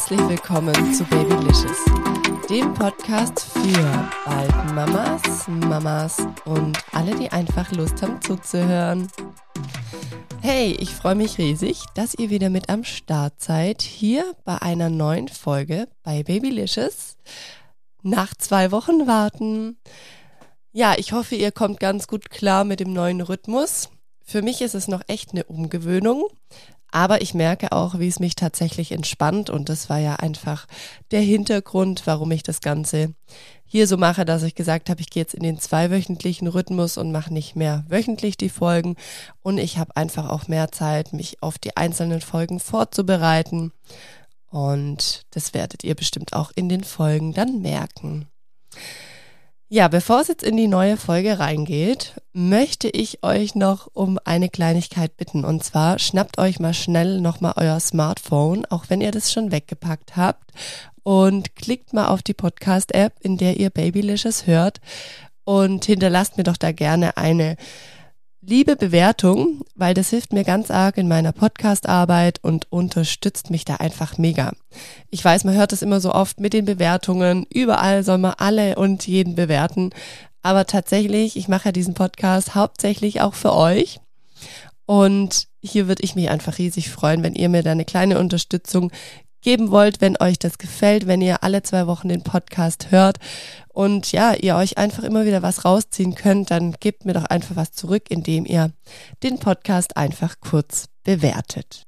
Herzlich 0.00 0.28
willkommen 0.30 0.94
zu 0.94 1.04
Babylicious, 1.04 1.84
dem 2.48 2.72
Podcast 2.72 3.38
für 3.52 4.10
bald 4.24 4.74
Mamas, 4.74 5.46
Mamas 5.46 6.16
und 6.46 6.78
alle, 6.92 7.14
die 7.16 7.30
einfach 7.30 7.70
Lust 7.72 8.00
haben 8.00 8.18
zuzuhören. 8.22 9.08
Hey, 10.40 10.74
ich 10.80 10.94
freue 10.94 11.16
mich 11.16 11.36
riesig, 11.36 11.82
dass 11.94 12.14
ihr 12.14 12.30
wieder 12.30 12.48
mit 12.48 12.70
am 12.70 12.82
Start 12.82 13.42
seid, 13.42 13.82
hier 13.82 14.24
bei 14.46 14.62
einer 14.62 14.88
neuen 14.88 15.28
Folge 15.28 15.86
bei 16.02 16.22
Babylicious. 16.22 17.18
Nach 18.02 18.34
zwei 18.34 18.72
Wochen 18.72 19.06
warten. 19.06 19.76
Ja, 20.72 20.94
ich 20.96 21.12
hoffe, 21.12 21.34
ihr 21.34 21.52
kommt 21.52 21.78
ganz 21.78 22.06
gut 22.06 22.30
klar 22.30 22.64
mit 22.64 22.80
dem 22.80 22.94
neuen 22.94 23.20
Rhythmus. 23.20 23.90
Für 24.24 24.40
mich 24.40 24.62
ist 24.62 24.74
es 24.74 24.88
noch 24.88 25.02
echt 25.08 25.32
eine 25.32 25.44
Umgewöhnung, 25.44 26.24
aber 26.92 27.22
ich 27.22 27.34
merke 27.34 27.72
auch, 27.72 27.98
wie 27.98 28.08
es 28.08 28.20
mich 28.20 28.34
tatsächlich 28.34 28.92
entspannt 28.92 29.50
und 29.50 29.68
das 29.68 29.88
war 29.88 29.98
ja 29.98 30.16
einfach 30.16 30.66
der 31.10 31.20
Hintergrund, 31.20 32.02
warum 32.06 32.30
ich 32.30 32.42
das 32.42 32.60
Ganze 32.60 33.14
hier 33.64 33.86
so 33.86 33.96
mache, 33.96 34.24
dass 34.24 34.42
ich 34.42 34.54
gesagt 34.54 34.90
habe, 34.90 35.00
ich 35.00 35.10
gehe 35.10 35.22
jetzt 35.22 35.34
in 35.34 35.44
den 35.44 35.58
zweiwöchentlichen 35.58 36.48
Rhythmus 36.48 36.98
und 36.98 37.12
mache 37.12 37.32
nicht 37.32 37.54
mehr 37.54 37.84
wöchentlich 37.88 38.36
die 38.36 38.48
Folgen 38.48 38.96
und 39.42 39.58
ich 39.58 39.78
habe 39.78 39.96
einfach 39.96 40.28
auch 40.28 40.48
mehr 40.48 40.72
Zeit, 40.72 41.12
mich 41.12 41.42
auf 41.42 41.58
die 41.58 41.76
einzelnen 41.76 42.20
Folgen 42.20 42.58
vorzubereiten 42.58 43.72
und 44.50 45.22
das 45.30 45.54
werdet 45.54 45.84
ihr 45.84 45.94
bestimmt 45.94 46.32
auch 46.32 46.50
in 46.54 46.68
den 46.68 46.82
Folgen 46.82 47.32
dann 47.32 47.60
merken. 47.60 48.26
Ja, 49.72 49.86
bevor 49.86 50.20
es 50.20 50.26
jetzt 50.26 50.42
in 50.42 50.56
die 50.56 50.66
neue 50.66 50.96
Folge 50.96 51.38
reingeht, 51.38 52.14
möchte 52.32 52.88
ich 52.88 53.22
euch 53.22 53.54
noch 53.54 53.88
um 53.92 54.18
eine 54.24 54.48
Kleinigkeit 54.48 55.16
bitten. 55.16 55.44
Und 55.44 55.62
zwar 55.62 56.00
schnappt 56.00 56.38
euch 56.38 56.58
mal 56.58 56.74
schnell 56.74 57.20
nochmal 57.20 57.52
euer 57.54 57.78
Smartphone, 57.78 58.66
auch 58.66 58.86
wenn 58.88 59.00
ihr 59.00 59.12
das 59.12 59.32
schon 59.32 59.52
weggepackt 59.52 60.16
habt, 60.16 60.50
und 61.04 61.54
klickt 61.54 61.92
mal 61.92 62.08
auf 62.08 62.20
die 62.20 62.34
Podcast-App, 62.34 63.12
in 63.20 63.36
der 63.36 63.60
ihr 63.60 63.70
Babylicious 63.70 64.48
hört 64.48 64.80
und 65.44 65.84
hinterlasst 65.84 66.36
mir 66.36 66.42
doch 66.42 66.56
da 66.56 66.72
gerne 66.72 67.16
eine 67.16 67.56
liebe 68.42 68.76
Bewertung, 68.76 69.62
weil 69.74 69.94
das 69.94 70.10
hilft 70.10 70.32
mir 70.32 70.44
ganz 70.44 70.70
arg 70.70 70.96
in 70.96 71.08
meiner 71.08 71.32
Podcast-Arbeit 71.32 72.38
und 72.42 72.70
unterstützt 72.72 73.50
mich 73.50 73.64
da 73.64 73.76
einfach 73.76 74.18
mega. 74.18 74.52
Ich 75.10 75.24
weiß, 75.24 75.44
man 75.44 75.54
hört 75.54 75.72
es 75.72 75.82
immer 75.82 76.00
so 76.00 76.12
oft 76.12 76.40
mit 76.40 76.52
den 76.52 76.64
Bewertungen. 76.64 77.46
Überall 77.52 78.02
soll 78.02 78.18
man 78.18 78.34
alle 78.38 78.76
und 78.76 79.06
jeden 79.06 79.34
bewerten. 79.34 79.90
Aber 80.42 80.66
tatsächlich, 80.66 81.36
ich 81.36 81.48
mache 81.48 81.66
ja 81.66 81.72
diesen 81.72 81.94
Podcast 81.94 82.54
hauptsächlich 82.54 83.20
auch 83.20 83.34
für 83.34 83.54
euch. 83.54 84.00
Und 84.86 85.48
hier 85.62 85.86
würde 85.86 86.02
ich 86.02 86.16
mich 86.16 86.30
einfach 86.30 86.58
riesig 86.58 86.90
freuen, 86.90 87.22
wenn 87.22 87.34
ihr 87.34 87.50
mir 87.50 87.62
da 87.62 87.72
eine 87.72 87.84
kleine 87.84 88.18
Unterstützung 88.18 88.90
geben 89.42 89.70
wollt, 89.70 90.00
wenn 90.00 90.16
euch 90.20 90.38
das 90.38 90.58
gefällt, 90.58 91.06
wenn 91.06 91.20
ihr 91.20 91.42
alle 91.42 91.62
zwei 91.62 91.86
Wochen 91.86 92.08
den 92.08 92.22
Podcast 92.22 92.90
hört 92.90 93.18
und 93.68 94.12
ja, 94.12 94.34
ihr 94.34 94.56
euch 94.56 94.78
einfach 94.78 95.02
immer 95.02 95.24
wieder 95.24 95.42
was 95.42 95.64
rausziehen 95.64 96.14
könnt, 96.14 96.50
dann 96.50 96.72
gebt 96.80 97.04
mir 97.04 97.12
doch 97.12 97.24
einfach 97.24 97.56
was 97.56 97.72
zurück, 97.72 98.04
indem 98.10 98.44
ihr 98.44 98.72
den 99.22 99.38
Podcast 99.38 99.96
einfach 99.96 100.36
kurz 100.40 100.88
bewertet. 101.04 101.86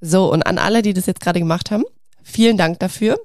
So, 0.00 0.32
und 0.32 0.42
an 0.42 0.58
alle, 0.58 0.82
die 0.82 0.94
das 0.94 1.06
jetzt 1.06 1.20
gerade 1.20 1.38
gemacht 1.38 1.70
haben, 1.70 1.84
vielen 2.22 2.56
Dank 2.56 2.80
dafür. 2.80 3.18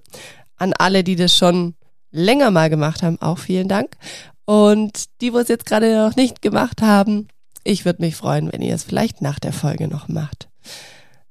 An 0.58 0.73
alle, 0.73 1.03
die 1.03 1.15
das 1.15 1.35
schon 1.35 1.75
länger 2.11 2.52
mal 2.52 2.69
gemacht 2.69 3.03
haben, 3.03 3.21
auch 3.21 3.38
vielen 3.38 3.67
Dank. 3.67 3.97
Und 4.45 5.05
die, 5.21 5.33
wo 5.33 5.39
es 5.39 5.49
jetzt 5.49 5.65
gerade 5.65 5.95
noch 5.95 6.15
nicht 6.15 6.41
gemacht 6.41 6.81
haben, 6.81 7.27
ich 7.63 7.83
würde 7.83 8.02
mich 8.02 8.15
freuen, 8.15 8.52
wenn 8.52 8.61
ihr 8.61 8.73
es 8.73 8.83
vielleicht 8.83 9.21
nach 9.21 9.39
der 9.39 9.54
Folge 9.54 9.87
noch 9.87 10.08
macht. 10.08 10.48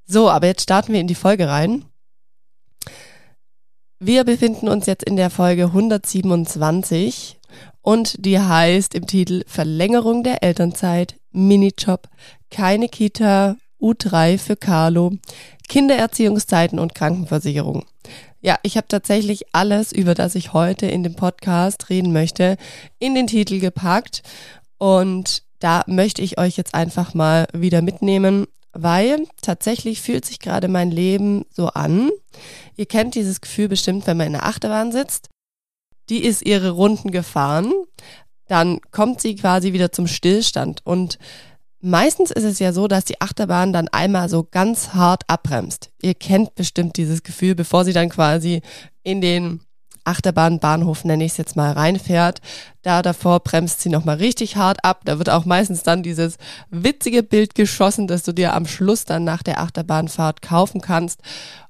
So, 0.05 0.29
aber 0.29 0.47
jetzt 0.47 0.63
starten 0.63 0.93
wir 0.93 1.01
in 1.01 1.07
die 1.07 1.15
Folge 1.15 1.49
rein. 1.49 1.85
Wir 3.99 4.25
befinden 4.25 4.67
uns 4.67 4.85
jetzt 4.85 5.03
in 5.05 5.15
der 5.15 5.31
Folge 5.31 5.65
127 5.65 7.39
und 7.81 8.23
die 8.23 8.39
heißt 8.39 8.93
im 8.93 9.07
Titel 9.07 9.43
Verlängerung 9.47 10.23
der 10.23 10.43
Elternzeit, 10.43 11.15
Minijob, 11.31 12.07
keine 12.51 12.89
Kita, 12.89 13.55
U3 13.81 14.37
für 14.37 14.55
Carlo, 14.55 15.13
Kindererziehungszeiten 15.67 16.77
und 16.77 16.93
Krankenversicherung. 16.93 17.85
Ja, 18.39 18.59
ich 18.61 18.77
habe 18.77 18.87
tatsächlich 18.87 19.55
alles, 19.55 19.91
über 19.91 20.13
das 20.13 20.35
ich 20.35 20.53
heute 20.53 20.85
in 20.85 21.01
dem 21.01 21.15
Podcast 21.15 21.89
reden 21.89 22.13
möchte, 22.13 22.57
in 22.99 23.15
den 23.15 23.25
Titel 23.25 23.59
gepackt 23.59 24.21
und 24.77 25.41
da 25.57 25.83
möchte 25.87 26.21
ich 26.21 26.37
euch 26.37 26.55
jetzt 26.55 26.75
einfach 26.75 27.15
mal 27.15 27.47
wieder 27.51 27.81
mitnehmen 27.81 28.45
weil 28.77 29.27
tatsächlich 29.41 30.01
fühlt 30.01 30.25
sich 30.25 30.39
gerade 30.39 30.67
mein 30.67 30.91
Leben 30.91 31.45
so 31.51 31.67
an. 31.67 32.09
Ihr 32.75 32.85
kennt 32.85 33.15
dieses 33.15 33.41
Gefühl 33.41 33.67
bestimmt, 33.67 34.07
wenn 34.07 34.17
man 34.17 34.27
in 34.27 34.33
der 34.33 34.45
Achterbahn 34.45 34.91
sitzt. 34.91 35.29
Die 36.09 36.23
ist 36.23 36.41
ihre 36.45 36.71
Runden 36.71 37.11
gefahren, 37.11 37.73
dann 38.47 38.79
kommt 38.91 39.19
sie 39.19 39.35
quasi 39.35 39.73
wieder 39.73 39.91
zum 39.91 40.07
Stillstand 40.07 40.85
und 40.85 41.17
Meistens 41.79 42.31
ist 42.31 42.43
es 42.43 42.57
ja 42.57 42.73
so, 42.73 42.87
dass 42.87 43.05
die 43.05 43.21
Achterbahn 43.21 43.71
dann 43.71 43.87
einmal 43.87 44.29
so 44.29 44.43
ganz 44.43 44.95
hart 44.95 45.23
abbremst. 45.27 45.91
Ihr 46.01 46.15
kennt 46.15 46.55
bestimmt 46.55 46.97
dieses 46.97 47.21
Gefühl, 47.21 47.53
bevor 47.53 47.85
sie 47.85 47.93
dann 47.93 48.09
quasi 48.09 48.61
in 49.03 49.21
den 49.21 49.61
Achterbahnbahnhof, 50.07 51.03
nenne 51.03 51.25
ich 51.25 51.33
es 51.33 51.37
jetzt 51.37 51.55
mal, 51.55 51.71
reinfährt. 51.71 52.41
Da 52.81 53.01
davor 53.01 53.41
bremst 53.41 53.81
sie 53.81 53.89
nochmal 53.89 54.17
richtig 54.17 54.55
hart 54.55 54.83
ab. 54.83 55.01
Da 55.05 55.17
wird 55.17 55.29
auch 55.29 55.45
meistens 55.45 55.83
dann 55.83 56.03
dieses 56.03 56.37
witzige 56.69 57.23
Bild 57.23 57.55
geschossen, 57.55 58.07
dass 58.07 58.23
du 58.23 58.33
dir 58.33 58.53
am 58.53 58.65
Schluss 58.65 59.05
dann 59.05 59.23
nach 59.23 59.43
der 59.43 59.59
Achterbahnfahrt 59.59 60.41
kaufen 60.41 60.81
kannst. 60.81 61.21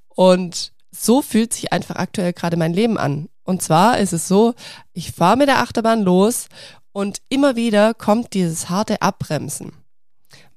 Und 0.08 0.72
so 0.92 1.22
fühlt 1.22 1.54
sich 1.54 1.74
einfach 1.74 1.96
aktuell 1.96 2.34
gerade 2.34 2.58
mein 2.58 2.74
Leben 2.74 2.98
an. 2.98 3.30
Und 3.44 3.62
zwar 3.62 3.98
ist 3.98 4.14
es 4.14 4.28
so, 4.28 4.54
ich 4.94 5.12
fahre 5.12 5.38
mit 5.38 5.48
der 5.48 5.60
Achterbahn 5.60 6.02
los 6.02 6.48
und 6.92 7.22
immer 7.30 7.56
wieder 7.56 7.94
kommt 7.94 8.34
dieses 8.34 8.70
harte 8.70 9.02
Abbremsen. 9.02 9.72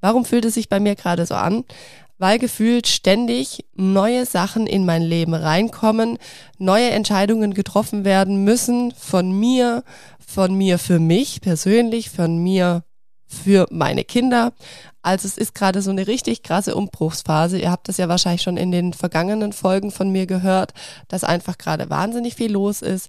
Warum 0.01 0.25
fühlt 0.25 0.45
es 0.45 0.55
sich 0.55 0.69
bei 0.69 0.81
mir 0.81 0.97
gerade 0.97 1.27
so 1.27 1.35
an? 1.35 1.65
Weil 2.21 2.39
gefühlt 2.39 2.87
ständig 2.87 3.65
neue 3.75 4.27
Sachen 4.27 4.67
in 4.67 4.85
mein 4.85 5.01
Leben 5.01 5.33
reinkommen, 5.33 6.19
neue 6.59 6.91
Entscheidungen 6.91 7.55
getroffen 7.55 8.05
werden 8.05 8.45
müssen 8.45 8.93
von 8.93 9.33
mir, 9.33 9.85
von 10.19 10.55
mir 10.55 10.79
für 10.79 10.99
mich 10.99 11.41
persönlich, 11.41 12.11
von 12.11 12.37
mir 12.37 12.85
für 13.27 13.67
meine 13.71 14.05
Kinder. 14.05 14.53
Also 15.01 15.27
es 15.27 15.39
ist 15.39 15.55
gerade 15.55 15.81
so 15.81 15.91
eine 15.91 16.07
richtig 16.07 16.43
krasse 16.43 16.75
Umbruchsphase. 16.75 17.59
Ihr 17.59 17.71
habt 17.71 17.89
das 17.89 17.97
ja 17.97 18.11
wahrscheinlich 18.11 18.43
schon 18.43 18.59
in 18.59 18.71
den 18.71 18.93
vergangenen 18.93 19.55
Folgen 19.55 19.91
von 19.91 20.13
mir 20.13 20.27
gehört, 20.27 20.75
dass 21.09 21.25
einfach 21.25 21.57
gerade 21.57 21.89
wahnsinnig 21.89 22.35
viel 22.35 22.53
los 22.53 22.83
ist. 22.83 23.09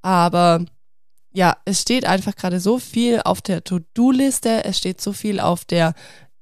Aber 0.00 0.64
ja, 1.34 1.58
es 1.66 1.82
steht 1.82 2.06
einfach 2.06 2.34
gerade 2.34 2.58
so 2.58 2.78
viel 2.78 3.20
auf 3.22 3.42
der 3.42 3.62
To-Do-Liste, 3.64 4.64
es 4.64 4.78
steht 4.78 5.02
so 5.02 5.12
viel 5.12 5.40
auf 5.40 5.66
der 5.66 5.92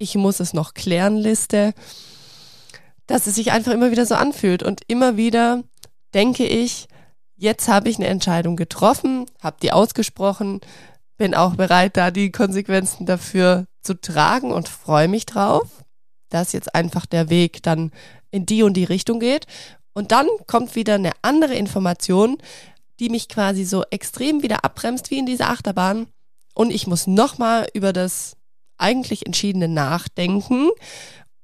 ich 0.05 0.15
muss 0.17 0.39
es 0.39 0.53
noch 0.53 0.75
klären 0.75 1.17
Liste, 1.17 1.73
dass 3.07 3.27
es 3.27 3.35
sich 3.35 3.53
einfach 3.53 3.73
immer 3.73 3.91
wieder 3.91 4.07
so 4.07 4.15
anfühlt. 4.15 4.63
Und 4.63 4.83
immer 4.87 5.17
wieder 5.17 5.65
denke 6.13 6.47
ich, 6.47 6.87
jetzt 7.37 7.69
habe 7.69 7.89
ich 7.89 7.97
eine 7.97 8.07
Entscheidung 8.07 8.55
getroffen, 8.57 9.27
habe 9.43 9.57
die 9.63 9.73
ausgesprochen, 9.73 10.61
bin 11.17 11.35
auch 11.35 11.57
bereit, 11.57 11.97
da 11.97 12.11
die 12.11 12.31
Konsequenzen 12.31 13.07
dafür 13.07 13.67
zu 13.83 14.01
tragen 14.01 14.53
und 14.53 14.69
freue 14.69 15.09
mich 15.09 15.27
drauf, 15.27 15.85
dass 16.29 16.53
jetzt 16.53 16.75
einfach 16.75 17.07
der 17.07 17.31
Weg 17.31 17.63
dann 17.63 17.91
in 18.31 18.47
die 18.47 18.63
und 18.63 18.75
die 18.75 18.85
Richtung 18.85 19.21
geht. 19.21 19.47
Und 19.95 20.13
dann 20.13 20.27
kommt 20.47 20.75
wieder 20.75 20.95
eine 20.95 21.13
andere 21.23 21.55
Information, 21.55 22.39
die 23.00 23.09
mich 23.09 23.29
quasi 23.29 23.65
so 23.65 23.85
extrem 23.91 24.43
wieder 24.43 24.65
abbremst 24.65 25.11
wie 25.11 25.19
in 25.19 25.27
dieser 25.27 25.50
Achterbahn. 25.50 26.09
Und 26.55 26.71
ich 26.71 26.87
muss 26.87 27.07
nochmal 27.07 27.69
über 27.75 27.93
das 27.93 28.37
eigentlich 28.79 29.26
Entschiedene 29.26 29.69
nachdenken 29.69 30.71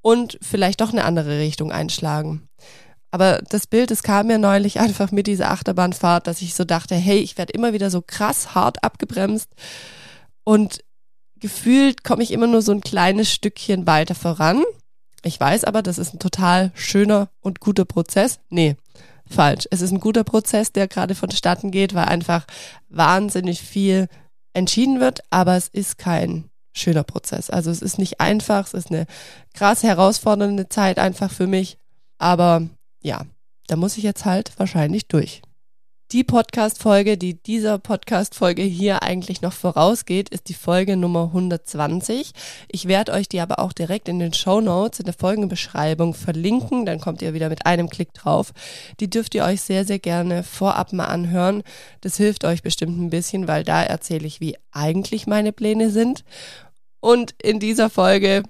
und 0.03 0.39
vielleicht 0.43 0.81
doch 0.81 0.93
eine 0.93 1.05
andere 1.05 1.39
Richtung 1.39 1.73
einschlagen. 1.73 2.49
Aber 3.11 3.41
das 3.49 3.67
Bild, 3.67 3.91
es 3.91 4.03
kam 4.03 4.29
mir 4.29 4.39
neulich 4.39 4.81
einfach 4.81 5.11
mit 5.13 5.27
dieser 5.27 5.51
Achterbahnfahrt, 5.51 6.27
dass 6.27 6.43
ich 6.43 6.55
so 6.55 6.65
dachte, 6.65 6.95
hey, 6.95 7.19
ich 7.19 7.39
werde 7.39 7.53
immer 7.53 7.73
wieder 7.73 7.91
so 7.91 8.03
krass 8.03 8.55
hart 8.55 8.83
abgebremst 8.85 9.49
und 10.45 10.85
gefühlt 11.37 12.05
komme 12.05 12.23
ich 12.23 12.33
immer 12.33 12.47
nur 12.47 12.63
so 12.63 12.73
ein 12.73 12.83
kleines 12.83 13.33
Stückchen 13.33 13.87
weiter 13.87 14.15
voran. 14.15 14.63
Ich 15.23 15.39
weiß 15.39 15.65
aber, 15.65 15.83
das 15.83 15.99
ist 15.99 16.15
ein 16.15 16.19
total 16.19 16.71
schöner 16.75 17.29
und 17.41 17.61
guter 17.61 17.85
Prozess. 17.85 18.41
Nee, 18.49 18.77
falsch. 19.27 19.67
Es 19.71 19.81
ist 19.81 19.91
ein 19.91 20.01
guter 20.01 20.25
Prozess, 20.25 20.73
der 20.73 20.89
gerade 20.89 21.15
vonstatten 21.15 21.71
geht, 21.71 21.95
weil 21.95 22.07
einfach 22.07 22.47
wahnsinnig 22.89 23.61
viel 23.61 24.09
entschieden 24.53 25.01
wird, 25.01 25.21
aber 25.31 25.57
es 25.57 25.69
ist 25.69 25.99
kein 25.99 26.50
schöner 26.73 27.05
Prozess. 27.05 27.51
Also 27.51 27.71
es 27.71 27.83
ist 27.83 27.99
nicht 27.99 28.21
einfach, 28.21 28.67
es 28.67 28.75
ist 28.75 28.91
eine 28.91 29.07
krass 29.55 29.83
herausfordernde 29.83 30.69
Zeit 30.69 30.99
einfach 30.99 31.31
für 31.31 31.47
mich. 31.47 31.79
Aber 32.19 32.63
ja, 33.03 33.25
da 33.67 33.77
muss 33.77 33.97
ich 33.97 34.05
jetzt 34.05 34.25
halt 34.25 34.53
wahrscheinlich 34.59 35.07
durch. 35.09 35.43
Die 36.13 36.25
Podcast-Folge, 36.25 37.17
die 37.17 37.41
dieser 37.41 37.79
Podcast-Folge 37.79 38.63
hier 38.63 39.05
eigentlich 39.05 39.43
noch 39.43 39.53
vorausgeht, 39.53 40.29
ist 40.29 40.49
die 40.49 40.55
Folge 40.55 40.97
Nummer 40.97 41.27
120. 41.27 42.33
Ich 42.67 42.89
werde 42.89 43.13
euch 43.13 43.29
die 43.29 43.39
aber 43.39 43.61
auch 43.61 43.73
direkt 43.73 44.09
in 44.09 44.19
den 44.19 44.33
Show 44.33 44.61
Notes, 44.61 44.99
in 44.99 45.05
der 45.05 45.15
Folgenbeschreibung 45.15 46.15
verlinken. 46.15 46.85
Dann 46.85 47.01
kommt 47.01 47.23
ihr 47.23 47.33
wieder 47.33 47.49
mit 47.49 47.65
einem 47.65 47.89
Klick 47.89 48.13
drauf. 48.13 48.53
Die 48.99 49.09
dürft 49.09 49.37
ihr 49.37 49.45
euch 49.45 49.61
sehr, 49.61 49.85
sehr 49.85 50.01
gerne 50.01 50.43
vorab 50.43 50.93
mal 50.93 51.05
anhören. 51.05 51.63
Das 52.01 52.17
hilft 52.17 52.45
euch 52.45 52.65
bestimmt 52.65 52.99
ein 53.01 53.11
bisschen, 53.11 53.47
weil 53.47 53.63
da 53.63 53.81
erzähle 53.81 54.27
ich, 54.27 54.41
wie 54.41 54.57
eigentlich 54.73 55.29
meine 55.29 55.53
Pläne 55.53 55.91
sind. 55.91 56.25
Und 56.99 57.37
in 57.41 57.61
dieser 57.61 57.89
Folge, 57.89 58.43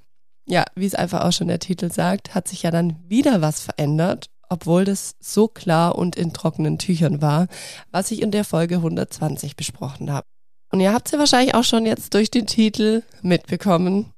ja, 0.46 0.64
wie 0.76 0.86
es 0.86 0.94
einfach 0.94 1.26
auch 1.26 1.32
schon 1.32 1.48
der 1.48 1.58
Titel 1.58 1.92
sagt, 1.92 2.34
hat 2.34 2.48
sich 2.48 2.62
ja 2.62 2.70
dann 2.70 2.96
wieder 3.06 3.42
was 3.42 3.60
verändert 3.60 4.30
obwohl 4.50 4.84
das 4.84 5.14
so 5.20 5.48
klar 5.48 5.96
und 5.96 6.16
in 6.16 6.34
trockenen 6.34 6.78
Tüchern 6.78 7.22
war, 7.22 7.46
was 7.90 8.10
ich 8.10 8.20
in 8.20 8.30
der 8.30 8.44
Folge 8.44 8.76
120 8.76 9.56
besprochen 9.56 10.12
habe. 10.12 10.26
Und 10.70 10.80
ihr 10.80 10.92
habt 10.92 11.06
es 11.06 11.12
ja 11.12 11.18
wahrscheinlich 11.18 11.54
auch 11.54 11.64
schon 11.64 11.86
jetzt 11.86 12.12
durch 12.14 12.30
den 12.30 12.46
Titel 12.46 13.02
mitbekommen. 13.22 14.12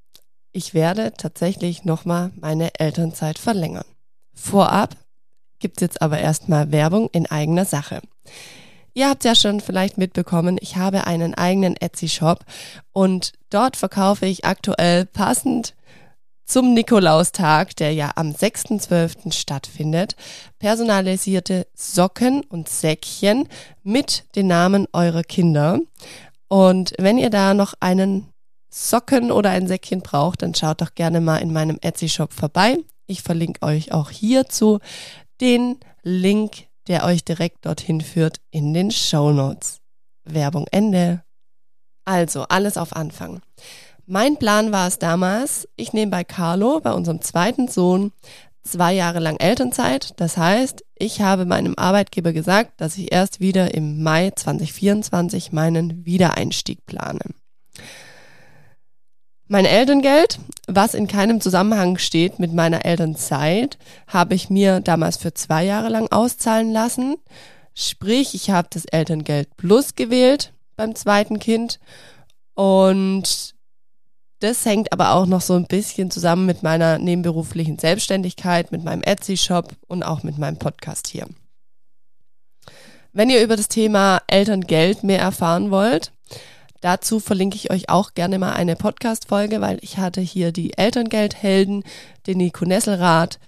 Ich 0.51 0.73
werde 0.73 1.13
tatsächlich 1.17 1.85
nochmal 1.85 2.31
meine 2.35 2.71
Elternzeit 2.79 3.39
verlängern. 3.39 3.85
Vorab 4.33 4.95
gibt's 5.59 5.81
jetzt 5.81 6.01
aber 6.01 6.19
erstmal 6.19 6.71
Werbung 6.71 7.09
in 7.11 7.25
eigener 7.25 7.65
Sache. 7.65 8.01
Ihr 8.95 9.09
habt 9.09 9.23
ja 9.23 9.33
schon 9.33 9.61
vielleicht 9.61 9.97
mitbekommen, 9.97 10.57
ich 10.61 10.75
habe 10.75 11.07
einen 11.07 11.33
eigenen 11.33 11.75
Etsy-Shop 11.75 12.45
und 12.91 13.31
dort 13.49 13.75
verkaufe 13.75 14.27
ich 14.27 14.45
aktuell 14.45 15.05
passend 15.05 15.73
zum 16.45 16.73
Nikolaustag, 16.73 17.75
der 17.75 17.93
ja 17.93 18.11
am 18.15 18.31
6.12. 18.31 19.31
stattfindet, 19.31 20.15
personalisierte 20.59 21.67
Socken 21.73 22.43
und 22.45 22.69
Säckchen 22.69 23.47
mit 23.83 24.25
den 24.35 24.47
Namen 24.47 24.87
eurer 24.93 25.23
Kinder. 25.23 25.79
Und 26.47 26.93
wenn 26.97 27.17
ihr 27.17 27.29
da 27.29 27.53
noch 27.53 27.73
einen 27.79 28.29
Socken 28.69 29.31
oder 29.31 29.51
ein 29.51 29.67
Säckchen 29.67 30.01
braucht, 30.01 30.41
dann 30.41 30.55
schaut 30.55 30.81
doch 30.81 30.95
gerne 30.95 31.21
mal 31.21 31.37
in 31.37 31.53
meinem 31.53 31.77
Etsy-Shop 31.81 32.33
vorbei. 32.33 32.77
Ich 33.05 33.21
verlinke 33.21 33.61
euch 33.65 33.91
auch 33.91 34.09
hierzu 34.09 34.79
den 35.41 35.77
Link, 36.01 36.67
der 36.87 37.05
euch 37.05 37.23
direkt 37.23 37.65
dorthin 37.65 38.01
führt 38.01 38.39
in 38.51 38.73
den 38.73 38.91
Show 38.91 39.31
Notes. 39.31 39.79
Werbung 40.25 40.65
Ende. 40.71 41.23
Also, 42.05 42.43
alles 42.43 42.77
auf 42.77 42.95
Anfang. 42.95 43.41
Mein 44.05 44.35
Plan 44.37 44.73
war 44.73 44.87
es 44.87 44.99
damals, 44.99 45.67
ich 45.77 45.93
nehme 45.93 46.11
bei 46.11 46.23
Carlo, 46.25 46.81
bei 46.81 46.91
unserem 46.91 47.21
zweiten 47.21 47.69
Sohn, 47.69 48.11
zwei 48.61 48.93
Jahre 48.93 49.19
lang 49.19 49.37
Elternzeit. 49.37 50.13
Das 50.17 50.35
heißt, 50.35 50.83
ich 50.97 51.21
habe 51.21 51.45
meinem 51.45 51.75
Arbeitgeber 51.77 52.33
gesagt, 52.33 52.81
dass 52.81 52.97
ich 52.97 53.13
erst 53.13 53.39
wieder 53.39 53.73
im 53.73 54.03
Mai 54.03 54.31
2024 54.35 55.53
meinen 55.53 56.05
Wiedereinstieg 56.05 56.85
plane. 56.85 57.21
Mein 59.47 59.65
Elterngeld, 59.65 60.39
was 60.67 60.95
in 60.95 61.07
keinem 61.07 61.39
Zusammenhang 61.39 61.97
steht 61.97 62.39
mit 62.39 62.53
meiner 62.53 62.85
Elternzeit, 62.85 63.77
habe 64.07 64.35
ich 64.35 64.49
mir 64.49 64.81
damals 64.81 65.15
für 65.17 65.33
zwei 65.33 65.63
Jahre 65.63 65.89
lang 65.89 66.07
auszahlen 66.11 66.71
lassen. 66.71 67.15
Sprich, 67.73 68.35
ich 68.35 68.49
habe 68.49 68.67
das 68.71 68.85
Elterngeld 68.85 69.55
Plus 69.55 69.95
gewählt 69.95 70.53
beim 70.75 70.95
zweiten 70.95 71.39
Kind 71.39 71.79
und 72.55 73.53
das 74.43 74.65
hängt 74.65 74.91
aber 74.91 75.13
auch 75.13 75.25
noch 75.25 75.39
so 75.39 75.53
ein 75.53 75.67
bisschen 75.67 76.11
zusammen 76.11 76.45
mit 76.45 76.63
meiner 76.63 76.97
nebenberuflichen 76.97 77.79
Selbstständigkeit, 77.79 78.73
mit 78.73 78.83
meinem 78.83 79.01
Etsy-Shop 79.01 79.73
und 79.87 80.03
auch 80.03 80.23
mit 80.23 80.37
meinem 80.37 80.57
Podcast 80.57 81.07
hier. 81.07 81.27
Wenn 83.13 83.29
ihr 83.29 83.41
über 83.41 83.55
das 83.55 83.69
Thema 83.69 84.21
Elterngeld 84.27 85.03
mehr 85.03 85.19
erfahren 85.19 85.71
wollt, 85.71 86.11
dazu 86.81 87.21
verlinke 87.21 87.55
ich 87.55 87.71
euch 87.71 87.87
auch 87.87 88.15
gerne 88.15 88.37
mal 88.37 88.51
eine 88.51 88.75
Podcast-Folge, 88.75 89.61
weil 89.61 89.77
ich 89.81 89.97
hatte 89.97 90.19
hier 90.19 90.51
die 90.51 90.77
Elterngeldhelden, 90.77 91.85
den 92.27 92.37
Nico 92.37 92.65
Nesselrath 92.65 93.39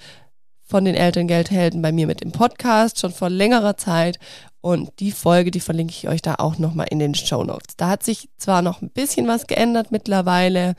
von 0.63 0.85
den 0.85 0.95
Elterngeldhelden 0.95 1.81
bei 1.81 1.91
mir 1.91 2.07
mit 2.07 2.21
im 2.21 2.31
Podcast 2.31 2.99
schon 2.99 3.11
vor 3.11 3.29
längerer 3.29 3.75
Zeit 3.75 4.17
und 4.65 4.99
die 4.99 5.11
Folge, 5.11 5.51
die 5.51 5.59
verlinke 5.59 5.93
ich 5.93 6.07
euch 6.07 6.23
da 6.23 6.35
auch 6.39 6.57
nochmal 6.57 6.87
in 6.89 6.97
den 6.97 7.13
Show 7.13 7.43
Notes. 7.43 7.77
Da 7.77 7.87
hat 7.87 8.01
sich 8.01 8.29
zwar 8.37 8.63
noch 8.63 8.81
ein 8.81 8.89
bisschen 8.89 9.27
was 9.27 9.45
geändert 9.45 9.91
mittlerweile, 9.91 10.73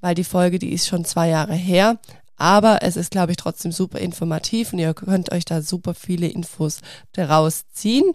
weil 0.00 0.14
die 0.14 0.24
Folge, 0.24 0.58
die 0.58 0.72
ist 0.72 0.86
schon 0.86 1.04
zwei 1.04 1.28
Jahre 1.28 1.52
her, 1.52 1.98
aber 2.36 2.78
es 2.80 2.96
ist, 2.96 3.10
glaube 3.10 3.32
ich, 3.32 3.36
trotzdem 3.36 3.72
super 3.72 3.98
informativ 3.98 4.72
und 4.72 4.78
ihr 4.78 4.94
könnt 4.94 5.32
euch 5.32 5.44
da 5.44 5.60
super 5.60 5.92
viele 5.92 6.28
Infos 6.28 6.78
daraus 7.12 7.64
ziehen. 7.72 8.14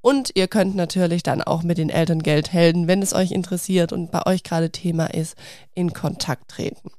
Und 0.00 0.30
ihr 0.36 0.48
könnt 0.48 0.74
natürlich 0.74 1.22
dann 1.22 1.42
auch 1.42 1.62
mit 1.62 1.76
den 1.76 1.90
Elterngeldhelden, 1.90 2.88
wenn 2.88 3.02
es 3.02 3.12
euch 3.12 3.30
interessiert 3.30 3.92
und 3.92 4.10
bei 4.10 4.24
euch 4.24 4.42
gerade 4.42 4.70
Thema 4.70 5.04
ist, 5.12 5.36
in 5.74 5.92
Kontakt 5.92 6.48
treten. 6.48 6.90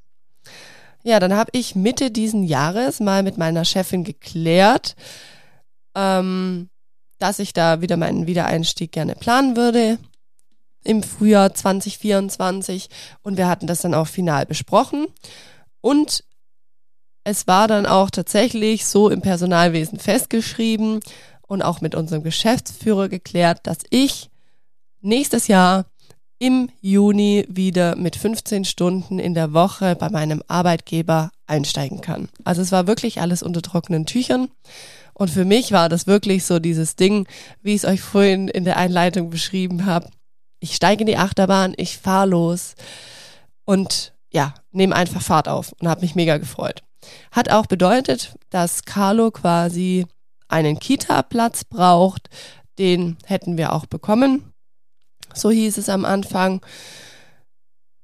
Ja, 1.01 1.19
dann 1.19 1.33
habe 1.33 1.49
ich 1.53 1.73
Mitte 1.73 2.11
diesen 2.11 2.43
Jahres 2.43 2.99
mal 2.99 3.23
mit 3.23 3.39
meiner 3.39 3.65
Chefin 3.65 4.03
geklärt, 4.03 4.95
ähm, 5.95 6.69
dass 7.23 7.39
ich 7.39 7.53
da 7.53 7.79
wieder 7.79 7.95
meinen 7.95 8.27
Wiedereinstieg 8.27 8.91
gerne 8.91 9.15
planen 9.15 9.55
würde 9.55 9.97
im 10.83 11.03
Frühjahr 11.03 11.53
2024 11.53 12.89
und 13.21 13.37
wir 13.37 13.47
hatten 13.47 13.65
das 13.65 13.79
dann 13.79 13.93
auch 13.93 14.07
final 14.07 14.45
besprochen. 14.45 15.07
Und 15.79 16.25
es 17.23 17.47
war 17.47 17.69
dann 17.69 17.85
auch 17.85 18.09
tatsächlich 18.09 18.85
so 18.85 19.09
im 19.09 19.21
Personalwesen 19.21 19.99
festgeschrieben 19.99 20.99
und 21.43 21.61
auch 21.61 21.79
mit 21.79 21.95
unserem 21.95 22.23
Geschäftsführer 22.23 23.07
geklärt, 23.07 23.61
dass 23.63 23.77
ich 23.89 24.29
nächstes 24.99 25.47
Jahr 25.47 25.85
im 26.39 26.69
Juni 26.81 27.45
wieder 27.47 27.95
mit 27.95 28.17
15 28.17 28.65
Stunden 28.65 29.17
in 29.17 29.33
der 29.33 29.53
Woche 29.53 29.95
bei 29.95 30.09
meinem 30.09 30.43
Arbeitgeber 30.49 31.31
einsteigen 31.47 32.01
kann. 32.01 32.27
Also 32.43 32.61
es 32.61 32.73
war 32.73 32.85
wirklich 32.85 33.21
alles 33.21 33.43
unter 33.43 33.61
trockenen 33.61 34.05
Tüchern 34.05 34.49
und 35.13 35.29
für 35.29 35.45
mich 35.45 35.71
war 35.71 35.89
das 35.89 36.07
wirklich 36.07 36.45
so 36.45 36.59
dieses 36.59 36.95
Ding, 36.95 37.27
wie 37.61 37.75
ich 37.75 37.83
es 37.83 37.85
euch 37.85 38.01
vorhin 38.01 38.47
in 38.47 38.63
der 38.63 38.77
Einleitung 38.77 39.29
beschrieben 39.29 39.85
habe. 39.85 40.09
Ich 40.59 40.75
steige 40.75 41.01
in 41.01 41.07
die 41.07 41.17
Achterbahn, 41.17 41.73
ich 41.77 41.97
fahre 41.97 42.27
los 42.27 42.75
und 43.65 44.13
ja, 44.31 44.53
nehme 44.71 44.95
einfach 44.95 45.21
Fahrt 45.21 45.47
auf 45.47 45.73
und 45.79 45.87
habe 45.87 46.01
mich 46.01 46.15
mega 46.15 46.37
gefreut. 46.37 46.81
Hat 47.31 47.49
auch 47.49 47.67
bedeutet, 47.67 48.35
dass 48.49 48.83
Carlo 48.83 49.29
quasi 49.29 50.05
einen 50.47 50.79
Kita-Platz 50.79 51.65
braucht. 51.65 52.29
Den 52.79 53.17
hätten 53.25 53.57
wir 53.57 53.73
auch 53.73 53.85
bekommen. 53.85 54.53
So 55.33 55.51
hieß 55.51 55.77
es 55.77 55.89
am 55.89 56.05
Anfang. 56.05 56.61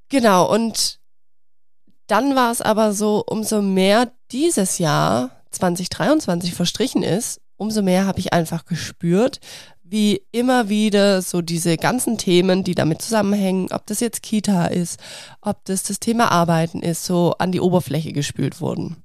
Genau, 0.09 0.51
und 0.51 0.99
dann 2.07 2.35
war 2.35 2.51
es 2.51 2.61
aber 2.61 2.93
so, 2.93 3.23
umso 3.25 3.61
mehr 3.61 4.11
dieses 4.31 4.79
Jahr 4.79 5.38
2023 5.51 6.53
verstrichen 6.53 7.03
ist, 7.03 7.41
umso 7.57 7.81
mehr 7.81 8.05
habe 8.05 8.19
ich 8.19 8.33
einfach 8.33 8.65
gespürt, 8.65 9.39
wie 9.83 10.21
immer 10.31 10.69
wieder 10.69 11.21
so 11.21 11.41
diese 11.41 11.77
ganzen 11.77 12.17
Themen, 12.17 12.63
die 12.63 12.75
damit 12.75 13.01
zusammenhängen, 13.01 13.71
ob 13.71 13.87
das 13.87 13.99
jetzt 13.99 14.21
Kita 14.21 14.67
ist, 14.67 14.99
ob 15.41 15.65
das 15.65 15.83
das 15.83 15.99
Thema 15.99 16.31
Arbeiten 16.31 16.81
ist, 16.81 17.05
so 17.05 17.33
an 17.39 17.51
die 17.51 17.59
Oberfläche 17.59 18.13
gespült 18.13 18.61
wurden. 18.61 18.97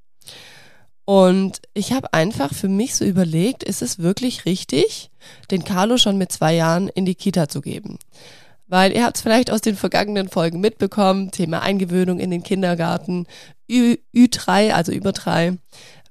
Und 1.06 1.60
ich 1.74 1.92
habe 1.92 2.12
einfach 2.12 2.54
für 2.54 2.68
mich 2.68 2.94
so 2.94 3.04
überlegt, 3.04 3.62
ist 3.62 3.82
es 3.82 3.98
wirklich 3.98 4.46
richtig, 4.46 5.10
den 5.50 5.64
Carlo 5.64 5.98
schon 5.98 6.16
mit 6.16 6.32
zwei 6.32 6.54
Jahren 6.54 6.88
in 6.88 7.04
die 7.04 7.14
Kita 7.14 7.48
zu 7.48 7.60
geben? 7.60 7.98
Weil 8.66 8.92
ihr 8.92 9.04
habt 9.04 9.16
es 9.16 9.22
vielleicht 9.22 9.50
aus 9.50 9.60
den 9.60 9.76
vergangenen 9.76 10.28
Folgen 10.28 10.60
mitbekommen, 10.60 11.30
Thema 11.30 11.60
Eingewöhnung 11.60 12.18
in 12.18 12.30
den 12.30 12.42
Kindergarten, 12.42 13.26
Ü, 13.70 13.96
Ü3, 14.14 14.72
also 14.72 14.92
über 14.92 15.12
drei. 15.12 15.58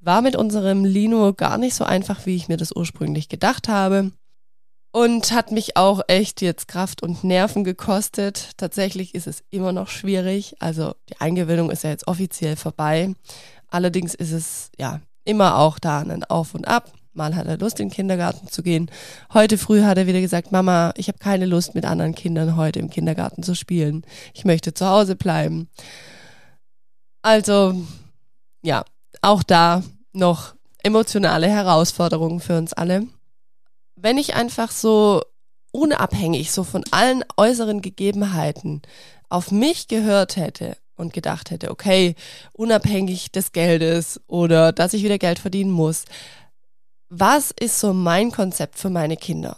War 0.05 0.22
mit 0.22 0.36
unserem 0.36 0.83
Lino 0.83 1.33
gar 1.33 1.57
nicht 1.57 1.75
so 1.75 1.86
einfach, 1.86 2.25
wie 2.25 2.36
ich 2.36 2.50
mir 2.50 2.57
das 2.57 2.75
ursprünglich 2.75 3.29
gedacht 3.29 3.69
habe. 3.69 4.12
Und 4.91 5.31
hat 5.31 5.51
mich 5.51 5.77
auch 5.77 6.01
echt 6.07 6.41
jetzt 6.41 6.67
Kraft 6.67 7.01
und 7.01 7.24
Nerven 7.24 7.63
gekostet. 7.63 8.51
Tatsächlich 8.57 9.15
ist 9.15 9.27
es 9.27 9.43
immer 9.50 9.72
noch 9.72 9.88
schwierig. 9.88 10.55
Also 10.60 10.93
die 11.10 11.19
Eingewöhnung 11.22 11.72
ist 11.72 11.83
ja 11.83 11.89
jetzt 11.89 12.07
offiziell 12.07 12.57
vorbei. 12.57 13.13
Allerdings 13.69 14.13
ist 14.13 14.33
es 14.33 14.72
ja 14.77 15.00
immer 15.24 15.57
auch 15.57 15.79
da 15.79 16.00
ein 16.00 16.25
Auf 16.25 16.53
und 16.53 16.67
Ab. 16.67 16.91
Mal 17.13 17.36
hat 17.36 17.48
er 17.48 17.57
Lust, 17.57 17.79
in 17.79 17.88
den 17.88 17.93
Kindergarten 17.93 18.50
zu 18.50 18.62
gehen. 18.62 18.91
Heute 19.33 19.57
früh 19.57 19.83
hat 19.83 19.98
er 19.98 20.07
wieder 20.07 20.19
gesagt, 20.19 20.51
Mama, 20.51 20.93
ich 20.98 21.07
habe 21.07 21.19
keine 21.19 21.45
Lust, 21.45 21.75
mit 21.75 21.86
anderen 21.86 22.13
Kindern 22.13 22.57
heute 22.57 22.79
im 22.79 22.89
Kindergarten 22.89 23.41
zu 23.41 23.55
spielen. 23.55 24.03
Ich 24.33 24.43
möchte 24.43 24.74
zu 24.74 24.86
Hause 24.86 25.15
bleiben. 25.15 25.69
Also, 27.22 27.81
ja, 28.63 28.83
auch 29.24 29.44
da 29.44 29.84
noch 30.12 30.53
emotionale 30.84 31.48
Herausforderungen 31.48 32.39
für 32.39 32.58
uns 32.58 32.74
alle. 32.74 33.08
Wenn 33.96 34.18
ich 34.18 34.36
einfach 34.36 34.70
so 34.70 35.22
unabhängig, 35.72 36.51
so 36.51 36.63
von 36.63 36.84
allen 36.92 37.24
äußeren 37.38 37.82
Gegebenheiten 37.82 38.82
auf 39.30 39.50
mich 39.51 39.88
gehört 39.88 40.36
hätte 40.36 40.77
und 40.96 41.13
gedacht 41.13 41.50
hätte, 41.51 41.72
okay, 41.72 42.15
unabhängig 42.51 43.32
des 43.32 43.51
Geldes 43.51 44.22
oder 44.27 44.72
dass 44.72 44.94
ich 44.94 45.03
wieder 45.03 45.18
Geld 45.18 45.39
verdienen 45.39 45.72
muss, 45.72 46.06
was 47.10 47.51
ist 47.51 47.80
so 47.80 47.94
mein 47.94 48.32
Konzept 48.32 48.77
für 48.77 48.89
meine 48.89 49.18
Kinder? 49.18 49.58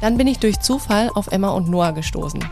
Dann 0.00 0.16
bin 0.16 0.26
ich 0.26 0.38
durch 0.38 0.60
Zufall 0.60 1.10
auf 1.14 1.28
Emma 1.28 1.50
und 1.50 1.68
Noah 1.68 1.92
gestoßen. 1.92 2.44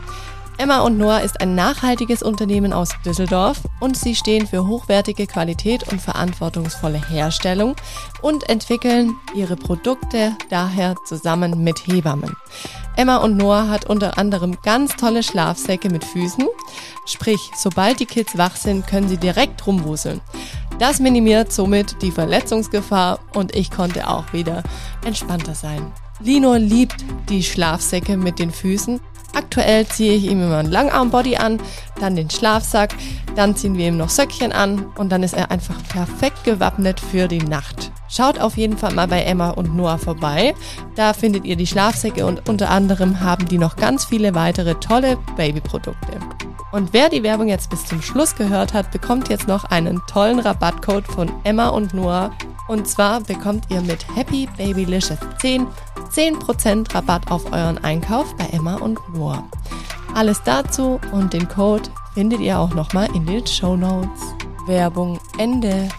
Emma 0.57 0.81
und 0.81 0.97
Noah 0.97 1.21
ist 1.21 1.41
ein 1.41 1.55
nachhaltiges 1.55 2.21
Unternehmen 2.21 2.73
aus 2.73 2.89
Düsseldorf 3.03 3.61
und 3.79 3.97
sie 3.97 4.13
stehen 4.13 4.45
für 4.45 4.67
hochwertige 4.67 5.25
Qualität 5.25 5.91
und 5.91 5.99
verantwortungsvolle 5.99 7.01
Herstellung 7.09 7.75
und 8.21 8.47
entwickeln 8.49 9.15
ihre 9.33 9.55
Produkte 9.55 10.37
daher 10.49 10.95
zusammen 11.05 11.63
mit 11.63 11.87
Hebammen. 11.87 12.35
Emma 12.95 13.17
und 13.17 13.35
Noah 13.35 13.67
hat 13.67 13.85
unter 13.85 14.19
anderem 14.19 14.57
ganz 14.61 14.95
tolle 14.95 15.23
Schlafsäcke 15.23 15.89
mit 15.89 16.05
Füßen, 16.05 16.47
sprich, 17.07 17.49
sobald 17.55 17.99
die 17.99 18.05
Kids 18.05 18.37
wach 18.37 18.55
sind, 18.55 18.85
können 18.85 19.09
sie 19.09 19.17
direkt 19.17 19.65
rumwuseln. 19.65 20.21
Das 20.77 20.99
minimiert 20.99 21.51
somit 21.51 22.01
die 22.03 22.11
Verletzungsgefahr 22.11 23.19
und 23.33 23.55
ich 23.55 23.71
konnte 23.71 24.07
auch 24.07 24.31
wieder 24.33 24.61
entspannter 25.03 25.55
sein. 25.55 25.91
Lino 26.19 26.55
liebt 26.55 27.03
die 27.29 27.43
Schlafsäcke 27.43 28.17
mit 28.17 28.39
den 28.39 28.51
Füßen 28.51 28.99
Aktuell 29.35 29.87
ziehe 29.87 30.13
ich 30.13 30.25
ihm 30.25 30.43
immer 30.43 30.57
einen 30.57 30.71
Langarmbody 30.71 31.37
an, 31.37 31.59
dann 31.99 32.15
den 32.15 32.29
Schlafsack, 32.29 32.95
dann 33.35 33.55
ziehen 33.55 33.77
wir 33.77 33.87
ihm 33.87 33.97
noch 33.97 34.09
Söckchen 34.09 34.51
an 34.51 34.85
und 34.95 35.11
dann 35.11 35.23
ist 35.23 35.33
er 35.33 35.49
einfach 35.49 35.81
perfekt 35.89 36.43
gewappnet 36.43 36.99
für 36.99 37.27
die 37.27 37.39
Nacht. 37.41 37.91
Schaut 38.13 38.39
auf 38.39 38.57
jeden 38.57 38.77
Fall 38.77 38.93
mal 38.93 39.07
bei 39.07 39.23
Emma 39.23 39.49
und 39.49 39.75
Noah 39.75 39.97
vorbei. 39.97 40.53
Da 40.95 41.13
findet 41.13 41.45
ihr 41.45 41.55
die 41.55 41.65
Schlafsäcke 41.65 42.25
und 42.27 42.47
unter 42.47 42.69
anderem 42.69 43.21
haben 43.21 43.47
die 43.47 43.57
noch 43.57 43.75
ganz 43.75 44.05
viele 44.05 44.35
weitere 44.35 44.75
tolle 44.75 45.17
Babyprodukte. 45.35 46.19
Und 46.71 46.93
wer 46.93 47.09
die 47.09 47.23
Werbung 47.23 47.47
jetzt 47.47 47.71
bis 47.71 47.85
zum 47.85 48.01
Schluss 48.01 48.35
gehört 48.35 48.73
hat, 48.73 48.91
bekommt 48.91 49.29
jetzt 49.29 49.47
noch 49.47 49.63
einen 49.65 49.99
tollen 50.07 50.39
Rabattcode 50.39 51.07
von 51.07 51.31
Emma 51.43 51.69
und 51.69 51.93
Noah. 51.93 52.31
Und 52.67 52.87
zwar 52.87 53.21
bekommt 53.21 53.65
ihr 53.69 53.81
mit 53.81 54.05
Happy 54.15 54.47
Babylicious 54.57 55.19
10 55.41 55.65
10% 56.13 56.93
Rabatt 56.93 57.31
auf 57.31 57.51
euren 57.51 57.83
Einkauf 57.83 58.35
bei 58.35 58.45
Emma 58.45 58.75
und 58.75 58.99
Noah. 59.15 59.43
Alles 60.13 60.43
dazu 60.43 60.99
und 61.11 61.33
den 61.33 61.47
Code 61.47 61.89
findet 62.13 62.39
ihr 62.39 62.59
auch 62.59 62.75
nochmal 62.75 63.09
in 63.15 63.25
den 63.25 63.47
Show 63.47 63.75
Notes. 63.75 64.21
Werbung 64.67 65.19
Ende. 65.39 65.89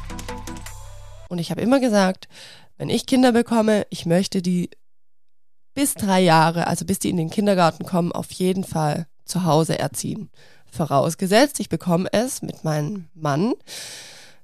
Und 1.35 1.41
ich 1.41 1.51
habe 1.51 1.63
immer 1.63 1.81
gesagt, 1.81 2.29
wenn 2.77 2.89
ich 2.89 3.07
Kinder 3.07 3.33
bekomme, 3.33 3.89
ich 3.91 4.07
möchte 4.07 4.41
die 4.41 4.71
bis 5.75 5.95
drei 5.95 6.21
Jahre, 6.21 6.69
also 6.69 6.85
bis 6.85 7.01
die 7.01 7.11
in 7.11 7.17
den 7.17 7.29
Kindergarten 7.29 7.85
kommen, 7.85 8.13
auf 8.13 8.31
jeden 8.31 8.63
Fall 8.63 9.09
zu 9.25 9.43
Hause 9.43 9.77
erziehen. 9.77 10.31
Vorausgesetzt, 10.71 11.59
ich 11.59 11.69
bekomme 11.69 12.09
es 12.13 12.41
mit 12.41 12.63
meinem 12.63 13.07
Mann 13.15 13.55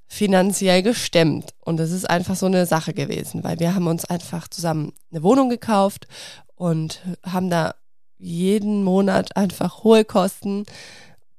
finanziell 0.05 0.83
gestemmt. 0.83 1.53
Und 1.63 1.77
das 1.77 1.91
ist 1.91 2.09
einfach 2.09 2.35
so 2.35 2.47
eine 2.47 2.65
Sache 2.65 2.93
gewesen, 2.93 3.45
weil 3.45 3.61
wir 3.61 3.73
haben 3.73 3.87
uns 3.87 4.03
einfach 4.03 4.49
zusammen 4.49 4.91
eine 5.11 5.23
Wohnung 5.23 5.47
gekauft 5.47 6.09
und 6.55 6.99
haben 7.23 7.49
da 7.49 7.73
jeden 8.17 8.83
Monat 8.83 9.37
einfach 9.37 9.85
hohe 9.85 10.03
Kosten. 10.03 10.65